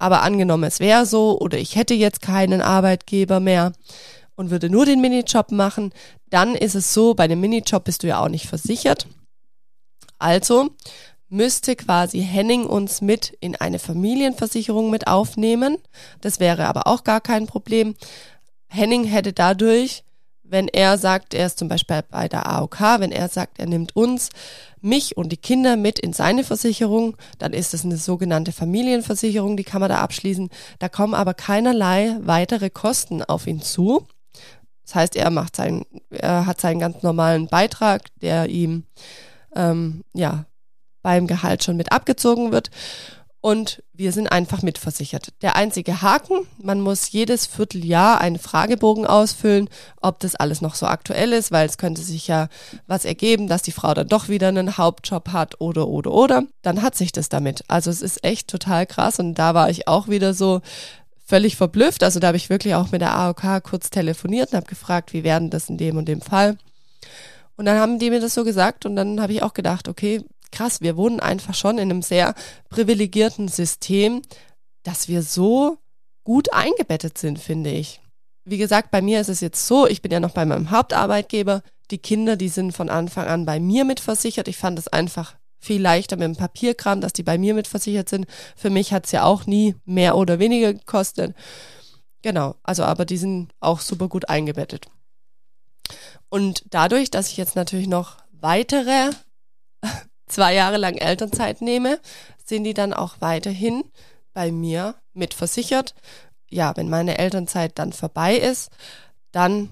Aber 0.00 0.22
angenommen, 0.22 0.64
es 0.64 0.80
wäre 0.80 1.04
so 1.04 1.38
oder 1.38 1.58
ich 1.58 1.76
hätte 1.76 1.92
jetzt 1.92 2.22
keinen 2.22 2.62
Arbeitgeber 2.62 3.38
mehr 3.38 3.72
und 4.34 4.50
würde 4.50 4.70
nur 4.70 4.86
den 4.86 5.02
Minijob 5.02 5.52
machen, 5.52 5.92
dann 6.30 6.54
ist 6.54 6.74
es 6.74 6.94
so, 6.94 7.12
bei 7.12 7.28
dem 7.28 7.40
Minijob 7.40 7.84
bist 7.84 8.02
du 8.02 8.06
ja 8.06 8.24
auch 8.24 8.30
nicht 8.30 8.46
versichert. 8.46 9.06
Also 10.18 10.70
müsste 11.28 11.76
quasi 11.76 12.22
Henning 12.22 12.64
uns 12.64 13.02
mit 13.02 13.36
in 13.40 13.56
eine 13.56 13.78
Familienversicherung 13.78 14.90
mit 14.90 15.06
aufnehmen. 15.06 15.76
Das 16.22 16.40
wäre 16.40 16.66
aber 16.66 16.86
auch 16.86 17.04
gar 17.04 17.20
kein 17.20 17.46
Problem. 17.46 17.94
Henning 18.68 19.04
hätte 19.04 19.34
dadurch 19.34 20.02
wenn 20.50 20.68
er 20.68 20.98
sagt, 20.98 21.32
er 21.32 21.46
ist 21.46 21.58
zum 21.58 21.68
Beispiel 21.68 22.02
bei 22.10 22.28
der 22.28 22.46
AOK, 22.48 22.80
wenn 22.98 23.12
er 23.12 23.28
sagt, 23.28 23.58
er 23.58 23.66
nimmt 23.66 23.94
uns, 23.94 24.30
mich 24.80 25.16
und 25.16 25.30
die 25.30 25.36
Kinder 25.36 25.76
mit 25.76 25.98
in 25.98 26.12
seine 26.12 26.42
Versicherung, 26.42 27.16
dann 27.38 27.52
ist 27.52 27.74
es 27.74 27.84
eine 27.84 27.96
sogenannte 27.96 28.52
Familienversicherung, 28.52 29.56
die 29.56 29.64
kann 29.64 29.80
man 29.80 29.90
da 29.90 29.98
abschließen. 29.98 30.50
Da 30.78 30.88
kommen 30.88 31.14
aber 31.14 31.34
keinerlei 31.34 32.16
weitere 32.20 32.70
Kosten 32.70 33.22
auf 33.22 33.46
ihn 33.46 33.62
zu. 33.62 34.06
Das 34.84 34.94
heißt, 34.94 35.16
er 35.16 35.30
macht 35.30 35.54
seinen, 35.56 35.84
er 36.10 36.46
hat 36.46 36.60
seinen 36.60 36.80
ganz 36.80 37.02
normalen 37.02 37.46
Beitrag, 37.46 38.02
der 38.20 38.48
ihm 38.48 38.84
ähm, 39.54 40.02
ja 40.14 40.46
beim 41.02 41.26
Gehalt 41.26 41.64
schon 41.64 41.76
mit 41.76 41.92
abgezogen 41.92 42.52
wird 42.52 42.70
und 43.40 43.82
wir 43.94 44.12
sind 44.12 44.28
einfach 44.28 44.62
mitversichert. 44.62 45.32
Der 45.40 45.56
einzige 45.56 46.02
Haken, 46.02 46.46
man 46.58 46.80
muss 46.80 47.10
jedes 47.10 47.46
Vierteljahr 47.46 48.20
einen 48.20 48.38
Fragebogen 48.38 49.06
ausfüllen, 49.06 49.70
ob 50.00 50.20
das 50.20 50.34
alles 50.34 50.60
noch 50.60 50.74
so 50.74 50.86
aktuell 50.86 51.32
ist, 51.32 51.50
weil 51.50 51.66
es 51.66 51.78
könnte 51.78 52.02
sich 52.02 52.28
ja 52.28 52.48
was 52.86 53.04
ergeben, 53.04 53.48
dass 53.48 53.62
die 53.62 53.72
Frau 53.72 53.94
dann 53.94 54.08
doch 54.08 54.28
wieder 54.28 54.48
einen 54.48 54.76
Hauptjob 54.76 55.30
hat 55.30 55.60
oder 55.60 55.88
oder 55.88 56.12
oder. 56.12 56.42
Dann 56.62 56.82
hat 56.82 56.96
sich 56.96 57.12
das 57.12 57.28
damit. 57.28 57.64
Also 57.68 57.90
es 57.90 58.02
ist 58.02 58.24
echt 58.24 58.48
total 58.48 58.86
krass 58.86 59.18
und 59.18 59.34
da 59.34 59.54
war 59.54 59.70
ich 59.70 59.88
auch 59.88 60.08
wieder 60.08 60.34
so 60.34 60.60
völlig 61.24 61.56
verblüfft. 61.56 62.02
Also 62.02 62.20
da 62.20 62.28
habe 62.28 62.36
ich 62.36 62.50
wirklich 62.50 62.74
auch 62.74 62.90
mit 62.92 63.00
der 63.00 63.14
AOK 63.14 63.62
kurz 63.62 63.88
telefoniert 63.88 64.50
und 64.50 64.56
habe 64.56 64.66
gefragt, 64.66 65.14
wie 65.14 65.24
werden 65.24 65.48
das 65.48 65.70
in 65.70 65.78
dem 65.78 65.96
und 65.96 66.08
dem 66.08 66.20
Fall. 66.20 66.58
Und 67.56 67.66
dann 67.66 67.78
haben 67.78 67.98
die 67.98 68.10
mir 68.10 68.20
das 68.20 68.34
so 68.34 68.44
gesagt 68.44 68.84
und 68.84 68.96
dann 68.96 69.20
habe 69.20 69.32
ich 69.32 69.42
auch 69.42 69.54
gedacht, 69.54 69.88
okay, 69.88 70.24
krass, 70.50 70.80
wir 70.80 70.96
wohnen 70.96 71.20
einfach 71.20 71.54
schon 71.54 71.78
in 71.78 71.90
einem 71.90 72.02
sehr 72.02 72.34
privilegierten 72.68 73.48
System, 73.48 74.22
dass 74.82 75.08
wir 75.08 75.22
so 75.22 75.78
gut 76.24 76.52
eingebettet 76.52 77.18
sind, 77.18 77.38
finde 77.38 77.70
ich. 77.70 78.00
Wie 78.44 78.58
gesagt, 78.58 78.90
bei 78.90 79.02
mir 79.02 79.20
ist 79.20 79.28
es 79.28 79.40
jetzt 79.40 79.66
so, 79.66 79.86
ich 79.86 80.02
bin 80.02 80.12
ja 80.12 80.20
noch 80.20 80.32
bei 80.32 80.44
meinem 80.44 80.70
Hauptarbeitgeber. 80.70 81.62
Die 81.90 81.98
Kinder, 81.98 82.36
die 82.36 82.48
sind 82.48 82.72
von 82.72 82.88
Anfang 82.88 83.26
an 83.26 83.44
bei 83.44 83.60
mir 83.60 83.84
mitversichert. 83.84 84.48
Ich 84.48 84.56
fand 84.56 84.78
es 84.78 84.88
einfach 84.88 85.36
viel 85.58 85.80
leichter 85.80 86.16
mit 86.16 86.24
dem 86.24 86.36
Papierkram, 86.36 87.00
dass 87.00 87.12
die 87.12 87.22
bei 87.22 87.36
mir 87.36 87.54
mitversichert 87.54 88.08
sind. 88.08 88.26
Für 88.56 88.70
mich 88.70 88.92
hat's 88.92 89.12
ja 89.12 89.24
auch 89.24 89.46
nie 89.46 89.74
mehr 89.84 90.16
oder 90.16 90.38
weniger 90.38 90.72
gekostet. 90.72 91.34
Genau, 92.22 92.56
also 92.62 92.84
aber 92.84 93.04
die 93.04 93.18
sind 93.18 93.52
auch 93.60 93.80
super 93.80 94.08
gut 94.08 94.28
eingebettet. 94.28 94.86
Und 96.28 96.64
dadurch, 96.70 97.10
dass 97.10 97.28
ich 97.28 97.36
jetzt 97.36 97.56
natürlich 97.56 97.88
noch 97.88 98.16
weitere 98.32 99.10
zwei 100.30 100.54
Jahre 100.54 100.76
lang 100.76 100.96
Elternzeit 100.96 101.60
nehme, 101.60 102.00
sind 102.44 102.64
die 102.64 102.74
dann 102.74 102.92
auch 102.92 103.16
weiterhin 103.20 103.84
bei 104.32 104.52
mir 104.52 104.94
mitversichert. 105.12 105.94
Ja, 106.48 106.76
wenn 106.76 106.88
meine 106.88 107.18
Elternzeit 107.18 107.78
dann 107.78 107.92
vorbei 107.92 108.36
ist, 108.36 108.70
dann 109.32 109.70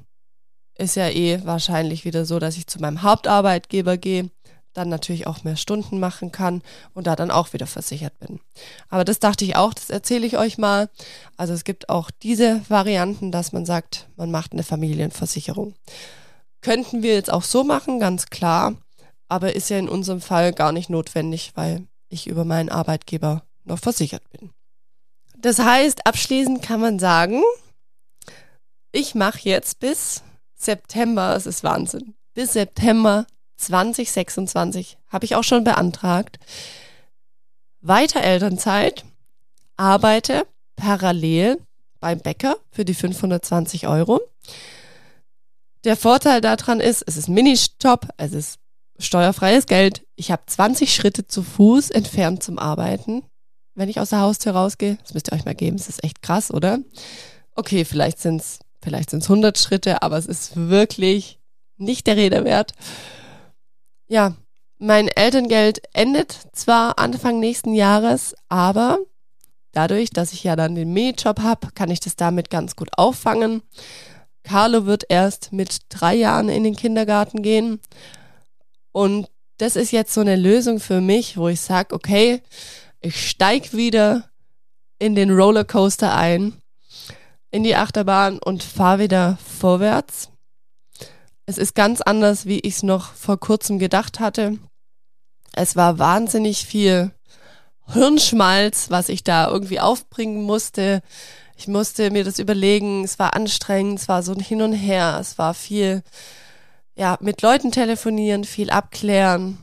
ist 0.76 0.94
ja 0.94 1.08
eh 1.08 1.44
wahrscheinlich 1.44 2.04
wieder 2.04 2.24
so, 2.24 2.38
dass 2.38 2.56
ich 2.56 2.66
zu 2.66 2.80
meinem 2.80 3.02
Hauptarbeitgeber 3.02 3.96
gehe, 3.96 4.30
dann 4.74 4.88
natürlich 4.88 5.26
auch 5.26 5.42
mehr 5.42 5.56
Stunden 5.56 5.98
machen 5.98 6.30
kann 6.30 6.62
und 6.94 7.06
da 7.08 7.16
dann 7.16 7.32
auch 7.32 7.52
wieder 7.52 7.66
versichert 7.66 8.18
bin. 8.20 8.38
Aber 8.88 9.04
das 9.04 9.18
dachte 9.18 9.44
ich 9.44 9.56
auch, 9.56 9.74
das 9.74 9.90
erzähle 9.90 10.26
ich 10.26 10.38
euch 10.38 10.56
mal. 10.56 10.88
Also 11.36 11.52
es 11.52 11.64
gibt 11.64 11.88
auch 11.88 12.10
diese 12.22 12.62
Varianten, 12.68 13.32
dass 13.32 13.52
man 13.52 13.66
sagt, 13.66 14.08
man 14.16 14.30
macht 14.30 14.52
eine 14.52 14.62
Familienversicherung. 14.62 15.74
Könnten 16.60 17.02
wir 17.02 17.14
jetzt 17.14 17.32
auch 17.32 17.42
so 17.42 17.64
machen, 17.64 17.98
ganz 17.98 18.26
klar, 18.26 18.76
aber 19.28 19.54
ist 19.54 19.70
ja 19.70 19.78
in 19.78 19.88
unserem 19.88 20.20
Fall 20.20 20.52
gar 20.52 20.72
nicht 20.72 20.90
notwendig, 20.90 21.52
weil 21.54 21.86
ich 22.08 22.26
über 22.26 22.44
meinen 22.44 22.70
Arbeitgeber 22.70 23.42
noch 23.64 23.78
versichert 23.78 24.22
bin. 24.30 24.50
Das 25.36 25.58
heißt, 25.58 26.06
abschließend 26.06 26.62
kann 26.62 26.80
man 26.80 26.98
sagen, 26.98 27.42
ich 28.90 29.14
mache 29.14 29.40
jetzt 29.48 29.78
bis 29.78 30.22
September, 30.54 31.36
es 31.36 31.46
ist 31.46 31.62
Wahnsinn, 31.62 32.14
bis 32.34 32.54
September 32.54 33.26
2026 33.58 34.98
habe 35.08 35.24
ich 35.24 35.34
auch 35.36 35.44
schon 35.44 35.64
beantragt, 35.64 36.38
weiter 37.80 38.22
Elternzeit, 38.22 39.04
arbeite 39.76 40.46
parallel 40.76 41.58
beim 42.00 42.20
Bäcker 42.20 42.56
für 42.70 42.84
die 42.84 42.94
520 42.94 43.86
Euro. 43.86 44.20
Der 45.84 45.96
Vorteil 45.96 46.40
daran 46.40 46.80
ist, 46.80 47.02
es 47.06 47.16
ist 47.16 47.28
Ministop, 47.28 48.08
es 48.16 48.32
ist 48.32 48.58
steuerfreies 48.98 49.66
Geld. 49.66 50.06
Ich 50.16 50.30
habe 50.30 50.42
20 50.46 50.94
Schritte 50.94 51.26
zu 51.26 51.42
Fuß 51.42 51.90
entfernt 51.90 52.42
zum 52.42 52.58
Arbeiten, 52.58 53.22
wenn 53.74 53.88
ich 53.88 54.00
aus 54.00 54.10
der 54.10 54.20
Haustür 54.20 54.52
rausgehe. 54.52 54.98
Das 55.02 55.14
müsst 55.14 55.30
ihr 55.30 55.36
euch 55.36 55.44
mal 55.44 55.54
geben, 55.54 55.76
das 55.76 55.88
ist 55.88 56.04
echt 56.04 56.22
krass, 56.22 56.52
oder? 56.52 56.78
Okay, 57.54 57.84
vielleicht 57.84 58.18
sind 58.18 58.40
es 58.40 58.60
vielleicht 58.82 59.10
sind's 59.10 59.28
100 59.28 59.58
Schritte, 59.58 60.02
aber 60.02 60.16
es 60.16 60.26
ist 60.26 60.56
wirklich 60.56 61.38
nicht 61.76 62.06
der 62.06 62.16
Rede 62.16 62.44
wert. 62.44 62.72
Ja, 64.08 64.34
mein 64.78 65.08
Elterngeld 65.08 65.82
endet 65.92 66.32
zwar 66.52 66.98
Anfang 66.98 67.40
nächsten 67.40 67.74
Jahres, 67.74 68.34
aber 68.48 68.98
dadurch, 69.72 70.10
dass 70.10 70.32
ich 70.32 70.44
ja 70.44 70.56
dann 70.56 70.74
den 70.74 70.92
Minijob 70.92 71.40
habe, 71.40 71.68
kann 71.74 71.90
ich 71.90 72.00
das 72.00 72.16
damit 72.16 72.50
ganz 72.50 72.76
gut 72.76 72.90
auffangen. 72.96 73.62
Carlo 74.44 74.86
wird 74.86 75.04
erst 75.08 75.52
mit 75.52 75.80
drei 75.88 76.14
Jahren 76.14 76.48
in 76.48 76.64
den 76.64 76.76
Kindergarten 76.76 77.42
gehen. 77.42 77.80
Und 78.98 79.28
das 79.58 79.76
ist 79.76 79.92
jetzt 79.92 80.12
so 80.12 80.20
eine 80.22 80.34
Lösung 80.34 80.80
für 80.80 81.00
mich, 81.00 81.36
wo 81.36 81.46
ich 81.46 81.60
sage, 81.60 81.94
okay, 81.94 82.42
ich 83.00 83.30
steig 83.30 83.72
wieder 83.72 84.28
in 84.98 85.14
den 85.14 85.30
Rollercoaster 85.30 86.16
ein, 86.16 86.54
in 87.52 87.62
die 87.62 87.76
Achterbahn 87.76 88.40
und 88.40 88.64
fahre 88.64 88.98
wieder 88.98 89.38
vorwärts. 89.60 90.30
Es 91.46 91.58
ist 91.58 91.76
ganz 91.76 92.00
anders, 92.00 92.46
wie 92.46 92.58
ich 92.58 92.74
es 92.74 92.82
noch 92.82 93.12
vor 93.12 93.38
kurzem 93.38 93.78
gedacht 93.78 94.18
hatte. 94.18 94.58
Es 95.52 95.76
war 95.76 96.00
wahnsinnig 96.00 96.66
viel 96.66 97.12
Hirnschmalz, 97.86 98.90
was 98.90 99.08
ich 99.08 99.22
da 99.22 99.48
irgendwie 99.48 99.78
aufbringen 99.78 100.42
musste. 100.42 101.02
Ich 101.56 101.68
musste 101.68 102.10
mir 102.10 102.24
das 102.24 102.40
überlegen, 102.40 103.04
es 103.04 103.20
war 103.20 103.36
anstrengend, 103.36 104.00
es 104.00 104.08
war 104.08 104.24
so 104.24 104.32
ein 104.32 104.40
Hin 104.40 104.60
und 104.60 104.72
Her, 104.72 105.18
es 105.20 105.38
war 105.38 105.54
viel, 105.54 106.02
ja, 106.98 107.16
mit 107.20 107.42
Leuten 107.42 107.70
telefonieren, 107.70 108.42
viel 108.44 108.70
abklären. 108.70 109.58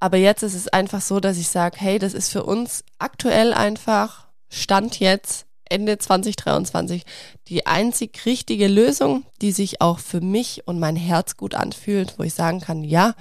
Aber 0.00 0.16
jetzt 0.16 0.44
ist 0.44 0.54
es 0.54 0.68
einfach 0.68 1.00
so, 1.00 1.18
dass 1.18 1.38
ich 1.38 1.48
sage, 1.48 1.76
hey, 1.80 1.98
das 1.98 2.14
ist 2.14 2.30
für 2.30 2.44
uns 2.44 2.84
aktuell 3.00 3.52
einfach 3.52 4.28
Stand 4.48 5.00
jetzt 5.00 5.46
Ende 5.68 5.98
2023 5.98 7.02
die 7.48 7.66
einzig 7.66 8.24
richtige 8.24 8.68
Lösung, 8.68 9.24
die 9.42 9.50
sich 9.50 9.80
auch 9.80 9.98
für 9.98 10.20
mich 10.20 10.62
und 10.66 10.78
mein 10.78 10.94
Herz 10.94 11.36
gut 11.36 11.56
anfühlt, 11.56 12.14
wo 12.16 12.22
ich 12.22 12.32
sagen 12.32 12.60
kann, 12.60 12.84
ja, 12.84 13.14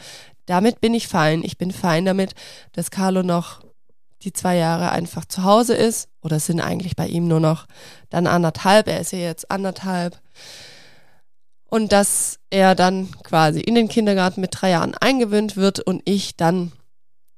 damit 0.45 0.79
bin 0.79 0.93
ich 0.93 1.07
fein. 1.07 1.43
Ich 1.43 1.57
bin 1.57 1.71
fein 1.71 2.05
damit, 2.05 2.35
dass 2.73 2.91
Carlo 2.91 3.23
noch 3.23 3.61
die 4.21 4.33
zwei 4.33 4.55
Jahre 4.55 4.91
einfach 4.91 5.25
zu 5.25 5.43
Hause 5.43 5.73
ist, 5.73 6.09
oder 6.21 6.39
sind 6.39 6.61
eigentlich 6.61 6.95
bei 6.95 7.07
ihm 7.07 7.27
nur 7.27 7.39
noch 7.39 7.65
dann 8.09 8.27
anderthalb, 8.27 8.87
er 8.87 8.99
ist 8.99 9.13
ja 9.13 9.19
jetzt 9.19 9.49
anderthalb, 9.49 10.19
und 11.69 11.91
dass 11.91 12.39
er 12.49 12.75
dann 12.75 13.11
quasi 13.23 13.59
in 13.59 13.75
den 13.75 13.89
Kindergarten 13.89 14.41
mit 14.41 14.51
drei 14.53 14.71
Jahren 14.71 14.95
eingewöhnt 14.95 15.57
wird 15.57 15.79
und 15.79 16.01
ich 16.05 16.35
dann 16.35 16.71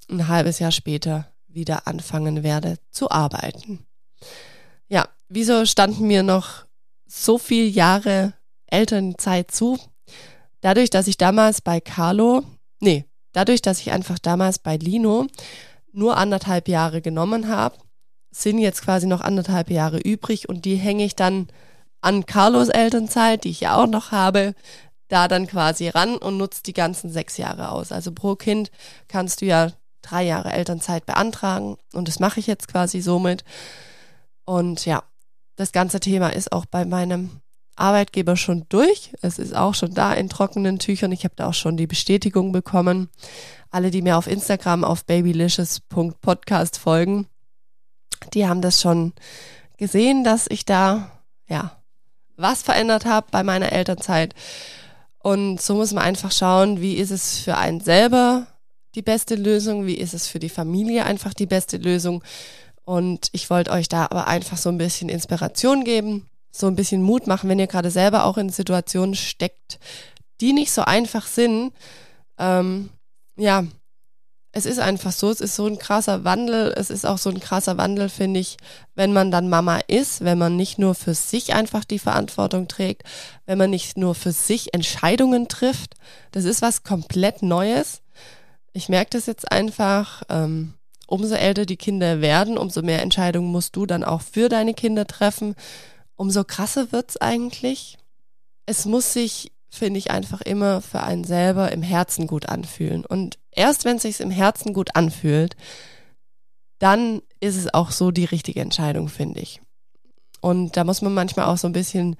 ein 0.09 0.27
halbes 0.27 0.59
Jahr 0.59 0.71
später 0.71 1.31
wieder 1.47 1.87
anfangen 1.87 2.43
werde 2.43 2.77
zu 2.91 3.09
arbeiten. 3.09 3.85
Ja, 4.87 5.07
wieso 5.27 5.65
standen 5.65 6.07
mir 6.07 6.23
noch 6.23 6.65
so 7.07 7.37
viele 7.37 7.67
Jahre 7.67 8.33
Elternzeit 8.67 9.51
zu? 9.51 9.79
Dadurch, 10.61 10.89
dass 10.89 11.07
ich 11.07 11.17
damals 11.17 11.61
bei 11.61 11.79
Carlo, 11.79 12.43
nee, 12.79 13.05
dadurch, 13.31 13.61
dass 13.61 13.79
ich 13.79 13.91
einfach 13.91 14.19
damals 14.19 14.59
bei 14.59 14.77
Lino 14.77 15.27
nur 15.91 16.17
anderthalb 16.17 16.67
Jahre 16.67 17.01
genommen 17.01 17.47
habe, 17.47 17.77
sind 18.31 18.59
jetzt 18.59 18.83
quasi 18.83 19.07
noch 19.07 19.21
anderthalb 19.21 19.71
Jahre 19.71 19.99
übrig 19.99 20.49
und 20.49 20.65
die 20.65 20.75
hänge 20.75 21.03
ich 21.03 21.15
dann 21.15 21.47
an 22.01 22.25
Carlos 22.25 22.69
Elternzeit, 22.69 23.43
die 23.43 23.49
ich 23.49 23.61
ja 23.61 23.75
auch 23.75 23.87
noch 23.87 24.11
habe, 24.11 24.53
da 25.07 25.27
dann 25.27 25.47
quasi 25.47 25.89
ran 25.89 26.17
und 26.17 26.37
nutze 26.37 26.63
die 26.63 26.73
ganzen 26.73 27.09
sechs 27.09 27.37
Jahre 27.37 27.71
aus. 27.71 27.91
Also 27.91 28.11
pro 28.11 28.35
Kind 28.35 28.71
kannst 29.07 29.41
du 29.41 29.45
ja 29.45 29.71
drei 30.01 30.23
Jahre 30.23 30.51
Elternzeit 30.51 31.05
beantragen 31.05 31.77
und 31.93 32.07
das 32.07 32.19
mache 32.19 32.39
ich 32.39 32.47
jetzt 32.47 32.67
quasi 32.67 33.01
somit. 33.01 33.43
Und 34.45 34.85
ja, 34.85 35.03
das 35.55 35.71
ganze 35.71 35.99
Thema 35.99 36.29
ist 36.29 36.51
auch 36.51 36.65
bei 36.65 36.85
meinem 36.85 37.41
Arbeitgeber 37.75 38.35
schon 38.35 38.65
durch. 38.69 39.11
Es 39.21 39.39
ist 39.39 39.55
auch 39.55 39.73
schon 39.73 39.93
da 39.93 40.13
in 40.13 40.29
trockenen 40.29 40.79
Tüchern. 40.79 41.11
Ich 41.11 41.23
habe 41.23 41.35
da 41.35 41.47
auch 41.47 41.53
schon 41.53 41.77
die 41.77 41.87
Bestätigung 41.87 42.51
bekommen. 42.51 43.09
Alle, 43.71 43.91
die 43.91 44.01
mir 44.01 44.17
auf 44.17 44.27
Instagram 44.27 44.83
auf 44.83 45.05
babylicious.podcast 45.05 46.77
folgen, 46.77 47.27
die 48.33 48.47
haben 48.47 48.61
das 48.61 48.81
schon 48.81 49.13
gesehen, 49.77 50.23
dass 50.23 50.47
ich 50.49 50.65
da 50.65 51.11
ja 51.47 51.78
was 52.39 52.61
verändert 52.61 53.05
habe 53.05 53.27
bei 53.31 53.43
meiner 53.43 53.71
Elternzeit. 53.71 54.33
Und 55.21 55.61
so 55.61 55.75
muss 55.75 55.93
man 55.93 56.03
einfach 56.03 56.31
schauen, 56.31 56.81
wie 56.81 56.95
ist 56.95 57.11
es 57.11 57.39
für 57.39 57.57
einen 57.57 57.81
selber 57.81 58.47
die 58.95 59.01
beste 59.01 59.35
Lösung, 59.35 59.85
wie 59.85 59.95
ist 59.95 60.13
es 60.13 60.27
für 60.27 60.39
die 60.39 60.49
Familie 60.49 61.05
einfach 61.05 61.33
die 61.33 61.45
beste 61.45 61.77
Lösung. 61.77 62.23
Und 62.85 63.29
ich 63.33 63.49
wollte 63.49 63.71
euch 63.71 63.87
da 63.87 64.05
aber 64.05 64.27
einfach 64.27 64.57
so 64.57 64.69
ein 64.69 64.77
bisschen 64.77 65.09
Inspiration 65.09 65.83
geben, 65.83 66.27
so 66.51 66.67
ein 66.67 66.75
bisschen 66.75 67.03
Mut 67.03 67.27
machen, 67.27 67.49
wenn 67.49 67.59
ihr 67.59 67.67
gerade 67.67 67.91
selber 67.91 68.23
auch 68.25 68.37
in 68.37 68.49
Situationen 68.49 69.15
steckt, 69.15 69.79
die 70.41 70.53
nicht 70.53 70.71
so 70.71 70.81
einfach 70.81 71.27
sind. 71.27 71.73
Ähm, 72.39 72.89
ja, 73.35 73.65
es 74.51 74.65
ist 74.65 74.79
einfach 74.79 75.11
so, 75.11 75.29
es 75.29 75.41
ist 75.41 75.55
so 75.55 75.67
ein 75.67 75.77
krasser 75.77 76.23
Wandel. 76.23 76.73
Es 76.75 76.89
ist 76.89 77.05
auch 77.05 77.19
so 77.19 77.29
ein 77.29 77.39
krasser 77.39 77.77
Wandel, 77.77 78.09
finde 78.09 78.39
ich, 78.39 78.57
wenn 78.95 79.13
man 79.13 79.29
dann 79.29 79.47
Mama 79.47 79.79
ist, 79.87 80.23
wenn 80.23 80.39
man 80.39 80.55
nicht 80.55 80.79
nur 80.79 80.95
für 80.95 81.13
sich 81.13 81.53
einfach 81.53 81.85
die 81.85 81.99
Verantwortung 81.99 82.67
trägt, 82.67 83.03
wenn 83.45 83.59
man 83.59 83.69
nicht 83.69 83.97
nur 83.97 84.15
für 84.15 84.31
sich 84.31 84.73
Entscheidungen 84.73 85.47
trifft. 85.47 85.95
Das 86.31 86.45
ist 86.45 86.63
was 86.63 86.83
komplett 86.83 87.43
Neues. 87.43 88.01
Ich 88.73 88.89
merke 88.89 89.11
das 89.11 89.27
jetzt 89.27 89.51
einfach. 89.51 90.23
Ähm, 90.29 90.73
umso 91.05 91.35
älter 91.35 91.65
die 91.65 91.77
Kinder 91.77 92.21
werden, 92.21 92.57
umso 92.57 92.81
mehr 92.81 93.01
Entscheidungen 93.01 93.51
musst 93.51 93.75
du 93.75 93.85
dann 93.85 94.03
auch 94.03 94.21
für 94.21 94.49
deine 94.49 94.73
Kinder 94.73 95.05
treffen. 95.05 95.55
Umso 96.15 96.43
krasser 96.43 96.91
wird's 96.91 97.17
eigentlich. 97.17 97.97
Es 98.65 98.85
muss 98.85 99.13
sich 99.13 99.51
finde 99.69 99.99
ich 99.99 100.11
einfach 100.11 100.41
immer 100.41 100.81
für 100.81 101.01
einen 101.01 101.23
selber 101.23 101.71
im 101.71 101.81
Herzen 101.81 102.27
gut 102.27 102.49
anfühlen. 102.49 103.05
Und 103.05 103.37
erst 103.51 103.85
wenn 103.85 103.97
es 103.97 104.03
sich 104.03 104.19
im 104.19 104.31
Herzen 104.31 104.73
gut 104.73 104.95
anfühlt, 104.95 105.55
dann 106.79 107.21
ist 107.39 107.55
es 107.55 107.73
auch 107.73 107.91
so 107.91 108.11
die 108.11 108.25
richtige 108.25 108.61
Entscheidung, 108.61 109.09
finde 109.09 109.41
ich. 109.41 109.61
Und 110.41 110.77
da 110.77 110.83
muss 110.83 111.01
man 111.01 111.13
manchmal 111.13 111.45
auch 111.45 111.57
so 111.57 111.67
ein 111.67 111.73
bisschen 111.73 112.15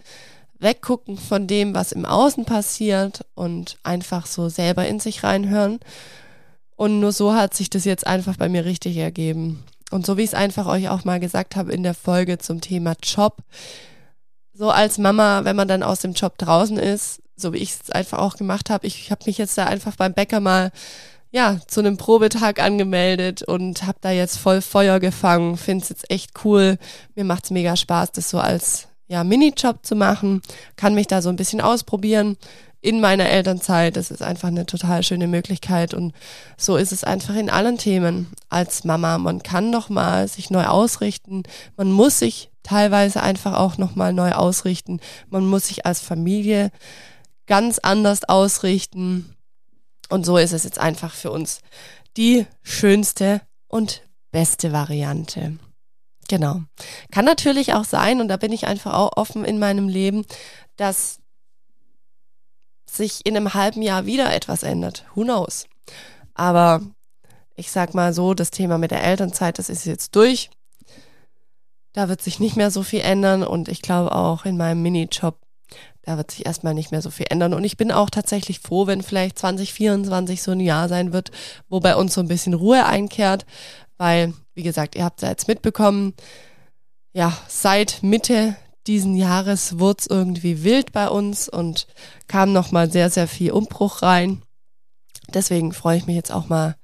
weggucken 0.59 1.17
von 1.17 1.47
dem, 1.47 1.73
was 1.73 1.93
im 1.93 2.05
Außen 2.05 2.45
passiert 2.45 3.25
und 3.33 3.77
einfach 3.83 4.25
so 4.25 4.49
selber 4.49 4.87
in 4.87 4.99
sich 4.99 5.23
reinhören. 5.23 5.79
Und 6.75 6.99
nur 6.99 7.13
so 7.13 7.33
hat 7.33 7.53
sich 7.53 7.69
das 7.69 7.85
jetzt 7.85 8.05
einfach 8.05 8.37
bei 8.37 8.49
mir 8.49 8.65
richtig 8.65 8.97
ergeben. 8.97 9.63
Und 9.91 10.05
so 10.05 10.17
wie 10.17 10.23
ich 10.23 10.29
es 10.29 10.33
einfach 10.33 10.67
euch 10.67 10.89
auch 10.89 11.03
mal 11.03 11.19
gesagt 11.19 11.55
habe 11.55 11.71
in 11.71 11.83
der 11.83 11.93
Folge 11.93 12.37
zum 12.37 12.61
Thema 12.61 12.95
Job, 13.01 13.37
so 14.53 14.69
als 14.69 14.97
Mama, 14.97 15.45
wenn 15.45 15.55
man 15.55 15.69
dann 15.69 15.83
aus 15.83 16.01
dem 16.01 16.13
Job 16.13 16.37
draußen 16.37 16.77
ist, 16.77 17.21
so 17.39 17.53
wie 17.53 17.57
ich 17.57 17.71
es 17.71 17.89
einfach 17.91 18.19
auch 18.19 18.35
gemacht 18.35 18.69
habe. 18.69 18.87
Ich 18.87 19.11
habe 19.11 19.23
mich 19.25 19.37
jetzt 19.37 19.57
da 19.57 19.65
einfach 19.65 19.95
beim 19.95 20.13
Bäcker 20.13 20.39
mal 20.39 20.71
ja, 21.31 21.59
zu 21.67 21.79
einem 21.79 21.97
Probetag 21.97 22.59
angemeldet 22.59 23.43
und 23.43 23.83
habe 23.83 23.99
da 24.01 24.11
jetzt 24.11 24.37
voll 24.37 24.61
Feuer 24.61 24.99
gefangen. 24.99 25.57
Finde 25.57 25.83
es 25.83 25.89
jetzt 25.89 26.09
echt 26.09 26.31
cool. 26.43 26.77
Mir 27.15 27.23
macht's 27.23 27.51
mega 27.51 27.75
Spaß, 27.75 28.11
das 28.13 28.29
so 28.29 28.39
als 28.39 28.87
ja, 29.07 29.23
Minijob 29.23 29.85
zu 29.85 29.95
machen. 29.95 30.41
Kann 30.75 30.95
mich 30.95 31.07
da 31.07 31.21
so 31.21 31.29
ein 31.29 31.35
bisschen 31.35 31.61
ausprobieren 31.61 32.37
in 32.81 33.01
meiner 33.01 33.27
Elternzeit. 33.27 33.95
Das 33.95 34.11
ist 34.11 34.21
einfach 34.21 34.47
eine 34.47 34.65
total 34.65 35.03
schöne 35.03 35.27
Möglichkeit 35.27 35.93
und 35.93 36.13
so 36.57 36.77
ist 36.77 36.91
es 36.91 37.03
einfach 37.03 37.35
in 37.35 37.49
allen 37.49 37.77
Themen 37.77 38.27
als 38.49 38.83
Mama. 38.83 39.17
Man 39.17 39.43
kann 39.43 39.69
noch 39.69 39.89
mal 39.89 40.27
sich 40.27 40.49
neu 40.49 40.65
ausrichten. 40.65 41.43
Man 41.75 41.91
muss 41.91 42.19
sich 42.19 42.49
teilweise 42.63 43.21
einfach 43.21 43.57
auch 43.57 43.77
noch 43.77 43.95
mal 43.95 44.13
neu 44.13 44.31
ausrichten. 44.31 44.99
Man 45.29 45.45
muss 45.45 45.67
sich 45.67 45.85
als 45.85 45.99
Familie 45.99 46.71
ganz 47.49 47.79
anders 47.79 48.23
ausrichten. 48.23 49.35
Und 50.07 50.25
so 50.25 50.37
ist 50.37 50.53
es 50.53 50.63
jetzt 50.63 50.79
einfach 50.79 51.13
für 51.13 51.31
uns 51.31 51.59
die 52.15 52.45
schönste 52.61 53.41
und 53.67 54.07
beste 54.31 54.71
Variante. 54.71 55.57
Genau. 56.29 56.61
Kann 57.11 57.25
natürlich 57.25 57.73
auch 57.73 57.83
sein, 57.83 58.21
und 58.21 58.27
da 58.27 58.37
bin 58.37 58.53
ich 58.53 58.67
einfach 58.67 58.93
auch 58.93 59.17
offen 59.17 59.43
in 59.43 59.59
meinem 59.59 59.89
Leben, 59.89 60.25
dass 60.77 61.19
sich 62.89 63.25
in 63.25 63.35
einem 63.35 63.53
halben 63.53 63.81
Jahr 63.81 64.05
wieder 64.05 64.33
etwas 64.33 64.63
ändert. 64.63 65.05
Who 65.15 65.23
knows? 65.23 65.65
Aber 66.35 66.81
ich 67.55 67.71
sag 67.71 67.93
mal 67.93 68.13
so, 68.13 68.33
das 68.33 68.51
Thema 68.51 68.77
mit 68.77 68.91
der 68.91 69.03
Elternzeit, 69.03 69.57
das 69.59 69.69
ist 69.69 69.85
jetzt 69.85 70.15
durch. 70.15 70.49
Da 71.93 72.09
wird 72.09 72.21
sich 72.21 72.39
nicht 72.39 72.55
mehr 72.55 72.69
so 72.69 72.83
viel 72.83 73.01
ändern 73.01 73.43
und 73.43 73.67
ich 73.67 73.81
glaube 73.81 74.13
auch 74.13 74.45
in 74.45 74.55
meinem 74.55 74.83
Minijob, 74.83 75.39
da 76.03 76.17
wird 76.17 76.31
sich 76.31 76.45
erstmal 76.45 76.73
nicht 76.73 76.91
mehr 76.91 77.01
so 77.01 77.11
viel 77.11 77.27
ändern. 77.29 77.53
Und 77.53 77.63
ich 77.63 77.77
bin 77.77 77.91
auch 77.91 78.09
tatsächlich 78.09 78.59
froh, 78.59 78.87
wenn 78.87 79.03
vielleicht 79.03 79.37
2024 79.37 80.41
so 80.41 80.51
ein 80.51 80.59
Jahr 80.59 80.89
sein 80.89 81.13
wird, 81.13 81.31
wo 81.67 81.79
bei 81.79 81.95
uns 81.95 82.13
so 82.13 82.21
ein 82.21 82.27
bisschen 82.27 82.53
Ruhe 82.53 82.85
einkehrt, 82.85 83.45
weil, 83.97 84.33
wie 84.55 84.63
gesagt, 84.63 84.95
ihr 84.95 85.03
habt 85.03 85.19
es 85.19 85.23
ja 85.23 85.29
jetzt 85.29 85.47
mitbekommen, 85.47 86.13
ja, 87.13 87.37
seit 87.47 88.01
Mitte 88.01 88.55
diesen 88.87 89.15
Jahres 89.15 89.77
wurde 89.77 89.97
es 89.99 90.07
irgendwie 90.07 90.63
wild 90.63 90.91
bei 90.91 91.09
uns 91.09 91.47
und 91.49 91.85
kam 92.27 92.53
nochmal 92.53 92.91
sehr, 92.91 93.09
sehr 93.09 93.27
viel 93.27 93.51
Umbruch 93.51 94.01
rein. 94.01 94.41
Deswegen 95.33 95.73
freue 95.73 95.97
ich 95.97 96.07
mich 96.07 96.15
jetzt 96.15 96.31
auch 96.31 96.47
mal, 96.47 96.75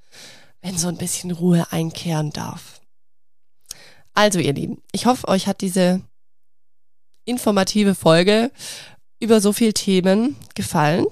wenn 0.62 0.78
so 0.78 0.88
ein 0.88 0.98
bisschen 0.98 1.32
Ruhe 1.32 1.72
einkehren 1.72 2.32
darf. 2.32 2.82
Also, 4.14 4.40
ihr 4.40 4.54
Lieben, 4.54 4.82
ich 4.92 5.08
hoffe, 5.08 5.28
euch 5.28 5.48
hat 5.48 5.62
diese 5.62 6.02
informative 7.26 7.96
Folge 7.96 8.52
über 9.20 9.42
so 9.42 9.54
viele 9.54 9.74
Themen 9.74 10.36
gefallen. 10.54 11.06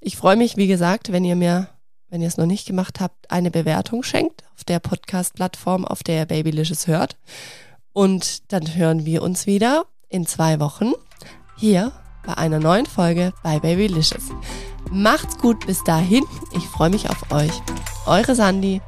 Ich 0.00 0.16
freue 0.16 0.36
mich, 0.36 0.56
wie 0.56 0.66
gesagt, 0.66 1.12
wenn 1.12 1.24
ihr 1.24 1.36
mir, 1.36 1.68
wenn 2.08 2.20
ihr 2.20 2.28
es 2.28 2.36
noch 2.36 2.46
nicht 2.46 2.66
gemacht 2.66 3.00
habt, 3.00 3.30
eine 3.30 3.50
Bewertung 3.50 4.02
schenkt 4.02 4.42
auf 4.54 4.64
der 4.64 4.80
Podcast-Plattform, 4.80 5.84
auf 5.84 6.02
der 6.02 6.20
ihr 6.20 6.26
Babylicious 6.26 6.86
hört. 6.86 7.16
Und 7.92 8.52
dann 8.52 8.74
hören 8.74 9.06
wir 9.06 9.22
uns 9.22 9.46
wieder 9.46 9.86
in 10.08 10.26
zwei 10.26 10.60
Wochen 10.60 10.92
hier 11.56 11.92
bei 12.24 12.34
einer 12.36 12.58
neuen 12.58 12.86
Folge 12.86 13.32
bei 13.42 13.60
Babylicious. 13.60 14.30
Macht's 14.90 15.38
gut 15.38 15.66
bis 15.66 15.82
dahin. 15.84 16.24
Ich 16.56 16.64
freue 16.64 16.90
mich 16.90 17.08
auf 17.08 17.30
euch. 17.30 17.52
Eure 18.06 18.34
Sandy. 18.34 18.80